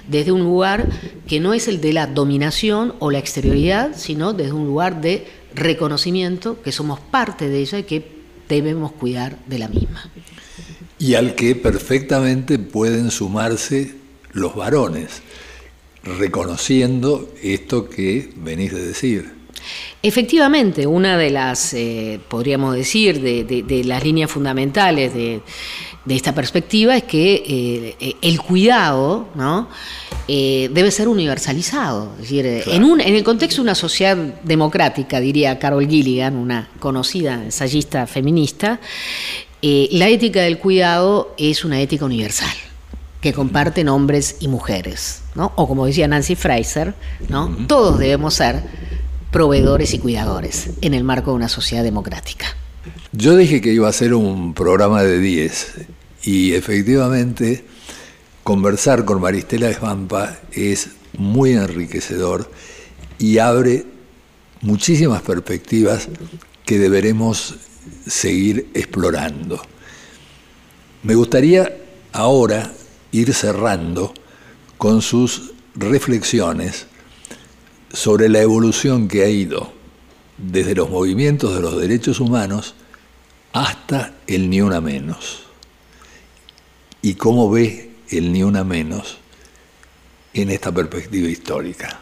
desde 0.09 0.33
un 0.33 0.41
lugar 0.41 0.89
que 1.29 1.39
no 1.39 1.53
es 1.53 1.69
el 1.69 1.83
de 1.83 1.93
la 1.93 2.07
dominación 2.07 2.95
o 2.99 3.11
la 3.11 3.19
exterioridad, 3.19 3.95
sino 3.95 4.33
desde 4.33 4.53
un 4.53 4.67
lugar 4.67 5.03
de 5.03 5.27
reconocimiento 5.55 6.63
que 6.63 6.73
somos 6.73 6.99
parte 6.99 7.49
de 7.49 7.61
ella 7.61 7.81
y 7.81 7.83
que 7.83 8.09
debemos 8.49 8.93
cuidar 8.93 9.37
de 9.47 9.59
la 9.59 9.69
misma. 9.69 10.11
Y 10.99 11.15
al 11.15 11.35
que 11.35 11.55
perfectamente 11.55 12.59
pueden 12.59 13.11
sumarse 13.11 13.95
los 14.33 14.55
varones, 14.55 15.23
reconociendo 16.03 17.31
esto 17.43 17.91
que 17.91 18.33
venís 18.37 18.73
de 18.73 18.87
decir. 18.87 19.40
Efectivamente, 20.03 20.87
una 20.87 21.17
de 21.17 21.31
las, 21.31 21.75
eh, 21.75 22.21
podríamos 22.29 22.75
decir, 22.75 23.21
de, 23.21 23.85
las 23.85 24.05
líneas 24.05 24.31
fundamentales 24.31 25.15
de, 25.15 25.41
esta 26.09 26.35
perspectiva 26.35 26.97
es 26.97 27.05
que 27.05 27.95
eh, 28.01 28.17
el 28.23 28.41
cuidado 28.41 29.29
¿no? 29.35 29.69
Eh, 30.27 30.71
debe 30.73 30.91
ser 30.91 31.09
universalizado. 31.09 32.13
Es 32.15 32.23
decir, 32.23 32.47
en, 32.47 32.85
un, 32.85 33.01
en 33.01 33.15
el 33.15 33.23
contexto 33.23 33.57
de 33.57 33.63
una 33.63 33.75
sociedad 33.75 34.17
democrática, 34.17 35.21
diría 35.21 35.59
Carol 35.59 35.87
Gilligan, 35.87 36.37
una 36.37 36.69
conocida 36.81 37.35
ensayista 37.35 38.07
feminista, 38.07 38.81
la 39.63 40.09
ética 40.09 40.41
del 40.41 40.59
cuidado 40.59 41.35
es 41.37 41.65
una 41.65 41.81
ética 41.81 42.07
universal 42.07 42.49
que 43.21 43.33
comparten 43.33 43.89
hombres 43.89 44.37
y 44.41 44.49
mujeres, 44.49 45.23
¿no? 45.35 45.53
O 45.57 45.69
como 45.69 45.87
decía 45.87 46.09
Nancy 46.09 46.35
Fraser, 46.35 46.95
¿no? 47.29 47.55
Todos 47.67 47.99
debemos 47.99 48.35
ser 48.35 48.63
proveedores 49.31 49.95
y 49.95 49.99
cuidadores 49.99 50.71
en 50.81 50.95
el 50.95 51.05
marco 51.05 51.31
de 51.31 51.37
una 51.37 51.49
sociedad 51.49 51.85
democrática. 51.85 52.47
Yo 53.13 53.37
dije 53.37 53.61
que 53.61 53.73
iba 53.73 53.89
a 53.89 53.93
ser 53.93 54.15
un 54.15 54.55
programa 54.55 55.03
de 55.03 55.19
10 55.19 55.75
y 56.25 56.55
efectivamente 56.55 57.65
conversar 58.43 59.05
con 59.05 59.21
Maristela 59.21 59.69
Esvampa 59.69 60.39
es 60.53 60.91
muy 61.17 61.53
enriquecedor 61.53 62.51
y 63.19 63.39
abre 63.39 63.85
muchísimas 64.63 65.23
perspectivas 65.23 66.09
que 66.65 66.79
deberemos 66.79 67.57
seguir 68.07 68.71
explorando. 68.75 69.61
Me 71.03 71.15
gustaría 71.15 71.77
ahora 72.13 72.73
ir 73.13 73.33
cerrando 73.35 74.13
con 74.79 75.03
sus 75.03 75.53
reflexiones 75.75 76.87
sobre 77.93 78.29
la 78.29 78.41
evolución 78.41 79.09
que 79.09 79.25
ha 79.25 79.29
ido 79.29 79.73
desde 80.39 80.75
los 80.75 80.91
movimientos 80.91 81.55
de 81.55 81.61
los 81.61 81.79
derechos 81.81 82.21
humanos 82.21 82.75
hasta 83.53 84.15
el 84.27 84.49
ni 84.49 84.61
una 84.61 84.81
menos. 84.81 85.43
Y 87.03 87.15
cómo 87.15 87.51
ve 87.51 87.91
el 88.11 88.33
ni 88.33 88.43
una 88.43 88.65
menos 88.65 89.19
en 90.33 90.51
esta 90.51 90.73
perspectiva 90.73 91.29
histórica. 91.29 92.01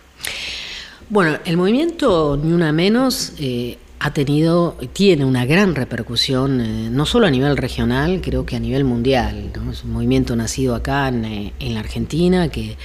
Bueno, 1.09 1.39
el 1.45 1.57
movimiento 1.57 2.39
ni 2.43 2.53
una 2.53 2.72
menos 2.72 3.32
eh, 3.39 3.78
ha 4.01 4.12
tenido, 4.12 4.76
tiene 4.93 5.24
una 5.24 5.47
gran 5.47 5.74
repercusión, 5.74 6.61
eh, 6.61 6.91
no 6.91 7.07
solo 7.07 7.26
a 7.26 7.30
nivel 7.30 7.57
regional, 7.57 8.20
creo 8.22 8.45
que 8.45 8.57
a 8.57 8.61
nivel 8.61 8.84
mundial. 8.84 9.51
Es 9.72 9.84
un 9.84 9.93
movimiento 9.93 10.36
nacido 10.36 10.74
acá 10.74 11.09
en, 11.09 11.24
eh, 11.24 11.53
en 11.59 11.74
la 11.74 11.80
Argentina 11.80 12.49
que, 12.49 12.76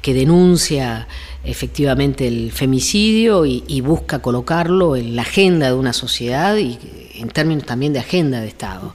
que 0.00 0.14
denuncia 0.14 1.06
efectivamente 1.44 2.26
el 2.26 2.52
femicidio 2.52 3.44
y, 3.46 3.80
busca 3.80 4.20
colocarlo 4.20 4.96
en 4.96 5.16
la 5.16 5.22
agenda 5.22 5.66
de 5.66 5.74
una 5.74 5.92
sociedad 5.92 6.56
y 6.56 6.78
en 7.14 7.28
términos 7.28 7.66
también 7.66 7.92
de 7.92 7.98
agenda 7.98 8.40
de 8.40 8.48
Estado. 8.48 8.92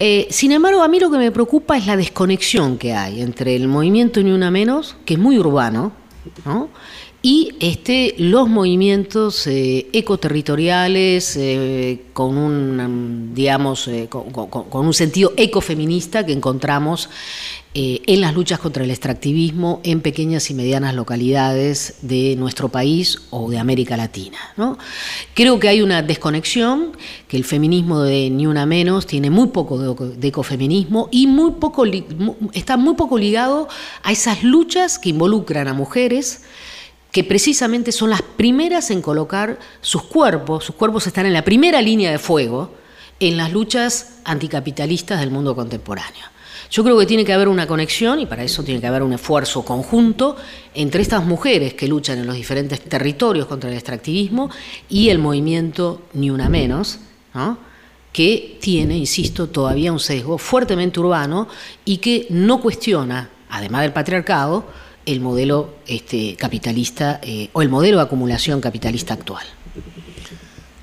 Eh, 0.00 0.28
sin 0.30 0.52
embargo, 0.52 0.82
a 0.82 0.88
mí 0.88 1.00
lo 1.00 1.10
que 1.10 1.18
me 1.18 1.32
preocupa 1.32 1.76
es 1.76 1.86
la 1.86 1.96
desconexión 1.96 2.78
que 2.78 2.94
hay 2.94 3.20
entre 3.20 3.56
el 3.56 3.66
movimiento 3.66 4.22
Ni 4.22 4.30
Una 4.30 4.50
Menos, 4.50 4.96
que 5.04 5.14
es 5.14 5.20
muy 5.20 5.38
urbano, 5.38 5.92
y 7.20 7.54
este, 7.58 8.14
los 8.18 8.48
movimientos 8.48 9.46
eh, 9.48 9.88
ecoterritoriales 9.92 11.36
eh, 11.36 12.02
con, 12.12 12.38
un, 12.38 13.32
digamos, 13.34 13.90
con, 14.08 14.86
un 14.86 14.94
sentido 14.94 15.32
ecofeminista 15.36 16.24
que 16.24 16.32
encontramos 16.32 17.10
eh, 17.74 18.02
en 18.06 18.20
las 18.22 18.34
luchas 18.34 18.60
contra 18.60 18.82
el 18.82 18.90
extractivismo 18.90 19.80
en 19.84 20.00
pequeñas 20.00 20.50
y 20.50 20.54
medianas 20.54 20.94
localidades 20.94 21.96
de 22.02 22.34
nuestro 22.36 22.70
país 22.70 23.18
o 23.30 23.50
de 23.50 23.58
América 23.58 23.96
Latina. 23.96 24.38
Creo 25.34 25.58
que 25.58 25.68
hay 25.68 25.82
una 25.82 26.02
desconexión, 26.02 26.96
que 27.28 27.36
el 27.36 27.44
feminismo 27.44 28.00
de 28.00 28.30
Ni 28.30 28.46
Una 28.46 28.64
Menos 28.64 29.06
tiene 29.06 29.28
muy 29.28 29.48
poco 29.48 29.78
de, 29.78 30.28
ecofeminismo 30.28 31.08
y 31.10 31.26
muy 31.26 31.52
poco, 31.52 31.84
está 32.54 32.76
muy 32.76 32.94
poco 32.94 33.18
ligado 33.18 33.68
a 34.02 34.12
esas 34.12 34.42
luchas 34.42 34.98
que 34.98 35.10
involucran 35.10 35.68
a 35.68 35.74
mujeres 35.74 36.42
que 37.10 37.24
precisamente 37.24 37.92
son 37.92 38.10
las 38.10 38.22
primeras 38.22 38.90
en 38.90 39.02
colocar 39.02 39.58
sus 39.80 40.02
cuerpos, 40.02 40.64
sus 40.64 40.74
cuerpos 40.74 41.06
están 41.06 41.26
en 41.26 41.32
la 41.32 41.44
primera 41.44 41.80
línea 41.80 42.10
de 42.10 42.18
fuego 42.18 42.74
en 43.20 43.36
las 43.36 43.52
luchas 43.52 44.18
anticapitalistas 44.24 45.20
del 45.20 45.30
mundo 45.30 45.56
contemporáneo. 45.56 46.26
Yo 46.70 46.84
creo 46.84 46.98
que 46.98 47.06
tiene 47.06 47.24
que 47.24 47.32
haber 47.32 47.48
una 47.48 47.66
conexión 47.66 48.20
y 48.20 48.26
para 48.26 48.44
eso 48.44 48.62
tiene 48.62 48.80
que 48.80 48.86
haber 48.86 49.02
un 49.02 49.14
esfuerzo 49.14 49.64
conjunto 49.64 50.36
entre 50.74 51.00
estas 51.00 51.24
mujeres 51.24 51.72
que 51.72 51.88
luchan 51.88 52.18
en 52.18 52.26
los 52.26 52.36
diferentes 52.36 52.80
territorios 52.80 53.46
contra 53.46 53.70
el 53.70 53.76
extractivismo 53.76 54.50
y 54.88 55.08
el 55.08 55.18
movimiento 55.18 56.02
Ni 56.12 56.30
Una 56.30 56.50
Menos, 56.50 56.98
que 58.12 58.58
tiene, 58.60 58.98
insisto, 58.98 59.48
todavía 59.48 59.92
un 59.92 60.00
sesgo 60.00 60.36
fuertemente 60.36 61.00
urbano 61.00 61.48
y 61.86 61.98
que 61.98 62.26
no 62.30 62.60
cuestiona, 62.60 63.30
además 63.48 63.82
del 63.82 63.92
patriarcado, 63.92 64.66
el 65.08 65.20
modelo 65.20 65.76
este, 65.86 66.36
capitalista 66.36 67.18
eh, 67.22 67.48
o 67.54 67.62
el 67.62 67.70
modelo 67.70 67.96
de 67.96 68.02
acumulación 68.02 68.60
capitalista 68.60 69.14
actual. 69.14 69.44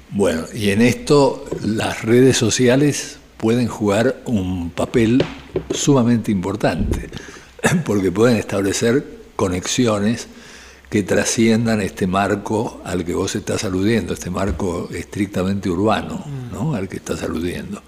Bueno, 0.10 0.46
y 0.52 0.72
en 0.72 0.82
esto 0.82 1.46
las 1.62 2.02
redes 2.02 2.36
sociales 2.36 3.20
pueden 3.38 3.68
jugar 3.68 4.24
un 4.26 4.72
papel 4.72 5.24
sumamente 5.70 6.32
importante, 6.32 7.10
porque 7.86 8.12
pueden 8.12 8.38
establecer 8.38 9.06
conexiones 9.36 10.28
que 10.90 11.04
trasciendan 11.04 11.82
este 11.82 12.08
marco 12.08 12.82
al 12.84 13.06
que 13.06 13.14
vos 13.14 13.36
estás 13.36 13.64
aludiendo, 13.64 14.14
este 14.14 14.32
marco 14.32 14.90
estrictamente 14.92 15.70
urbano 15.70 16.26
¿no? 16.52 16.74
al 16.74 16.88
que 16.88 16.96
estás 16.96 17.22
aludiendo. 17.22 17.84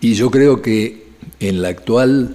Y 0.00 0.14
yo 0.14 0.30
creo 0.30 0.62
que 0.62 1.08
en 1.40 1.60
la 1.60 1.68
actual 1.68 2.34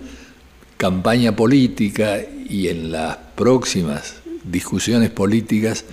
campaña 0.78 1.36
política 1.36 2.20
y 2.50 2.68
en 2.68 2.92
las 2.92 3.18
próximas 3.36 4.16
discusiones 4.44 5.10
políticas 5.10 5.86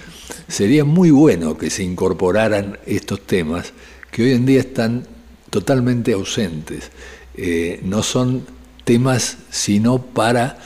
sería 0.49 0.85
muy 0.85 1.11
bueno 1.11 1.57
que 1.57 1.71
se 1.71 1.83
incorporaran 1.83 2.79
estos 2.87 3.21
temas 3.27 3.73
que 4.11 4.25
hoy 4.25 4.33
en 4.33 4.47
día 4.47 4.61
están 4.61 5.07
totalmente 5.51 6.13
ausentes. 6.13 6.91
Eh, 7.37 7.81
no 7.85 8.03
son 8.03 8.45
temas 8.85 9.39
sino 9.51 10.03
para 10.03 10.59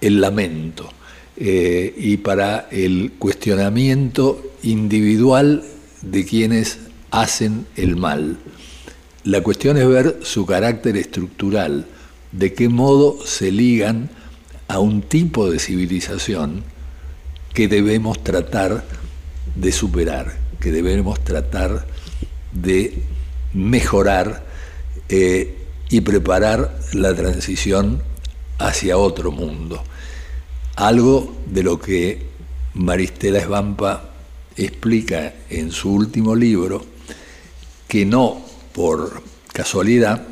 el 0.00 0.20
lamento 0.20 0.88
eh, 1.36 1.94
y 1.96 2.16
para 2.18 2.68
el 2.70 3.12
cuestionamiento 3.18 4.52
individual 4.62 5.64
de 6.02 6.24
quienes 6.24 6.78
hacen 7.10 7.66
el 7.76 7.96
mal. 7.96 8.38
La 9.24 9.42
cuestión 9.42 9.76
es 9.76 9.86
ver 9.86 10.20
su 10.22 10.46
carácter 10.46 10.96
estructural, 10.96 11.86
de 12.32 12.52
qué 12.52 12.68
modo 12.68 13.18
se 13.24 13.50
ligan 13.50 14.10
a 14.68 14.78
un 14.78 15.02
tipo 15.02 15.50
de 15.50 15.58
civilización 15.58 16.62
que 17.54 17.68
debemos 17.68 18.22
tratar 18.22 18.84
de 19.54 19.72
superar, 19.72 20.36
que 20.60 20.70
debemos 20.70 21.22
tratar 21.24 21.86
de 22.52 23.02
mejorar 23.54 24.46
eh, 25.08 25.56
y 25.90 26.02
preparar 26.02 26.78
la 26.92 27.14
transición 27.14 28.02
hacia 28.58 28.98
otro 28.98 29.30
mundo. 29.30 29.82
Algo 30.76 31.34
de 31.46 31.62
lo 31.62 31.80
que 31.80 32.26
Maristela 32.74 33.38
Esbampa 33.38 34.10
explica 34.56 35.34
en 35.48 35.72
su 35.72 35.92
último 35.92 36.34
libro, 36.36 36.84
que 37.88 38.04
no 38.04 38.42
por 38.72 39.22
casualidad 39.52 40.26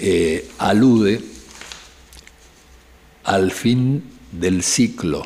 eh, 0.00 0.48
alude 0.58 1.20
al 3.24 3.50
fin 3.50 4.02
del 4.32 4.62
ciclo 4.62 5.22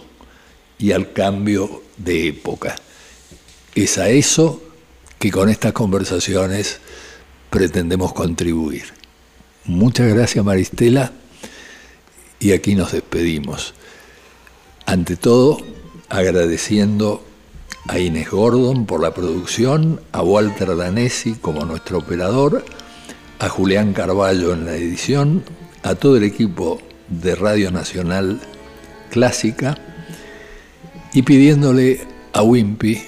y 0.78 0.92
al 0.92 1.12
cambio 1.12 1.82
de 1.96 2.28
época. 2.28 2.76
Es 3.74 3.98
a 3.98 4.08
eso 4.08 4.62
que 5.18 5.30
con 5.30 5.48
estas 5.48 5.72
conversaciones 5.72 6.80
pretendemos 7.50 8.12
contribuir. 8.12 8.84
Muchas 9.64 10.12
gracias 10.12 10.44
Maristela 10.44 11.12
y 12.40 12.52
aquí 12.52 12.74
nos 12.74 12.92
despedimos. 12.92 13.74
Ante 14.86 15.16
todo, 15.16 15.58
agradeciendo 16.08 17.24
a 17.88 17.98
Inés 17.98 18.30
Gordon 18.30 18.86
por 18.86 19.00
la 19.00 19.14
producción, 19.14 20.00
a 20.12 20.22
Walter 20.22 20.76
Danesi 20.76 21.34
como 21.34 21.64
nuestro 21.64 21.98
operador, 21.98 22.64
a 23.44 23.48
Julián 23.50 23.92
Carballo 23.92 24.54
en 24.54 24.64
la 24.64 24.74
edición, 24.74 25.44
a 25.82 25.94
todo 25.96 26.16
el 26.16 26.24
equipo 26.24 26.80
de 27.08 27.34
Radio 27.34 27.70
Nacional 27.70 28.40
Clásica 29.10 29.76
y 31.12 31.20
pidiéndole 31.20 32.00
a 32.32 32.42
Wimpy 32.42 33.02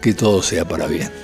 que 0.00 0.14
todo 0.14 0.42
sea 0.42 0.66
para 0.66 0.86
bien. 0.86 1.23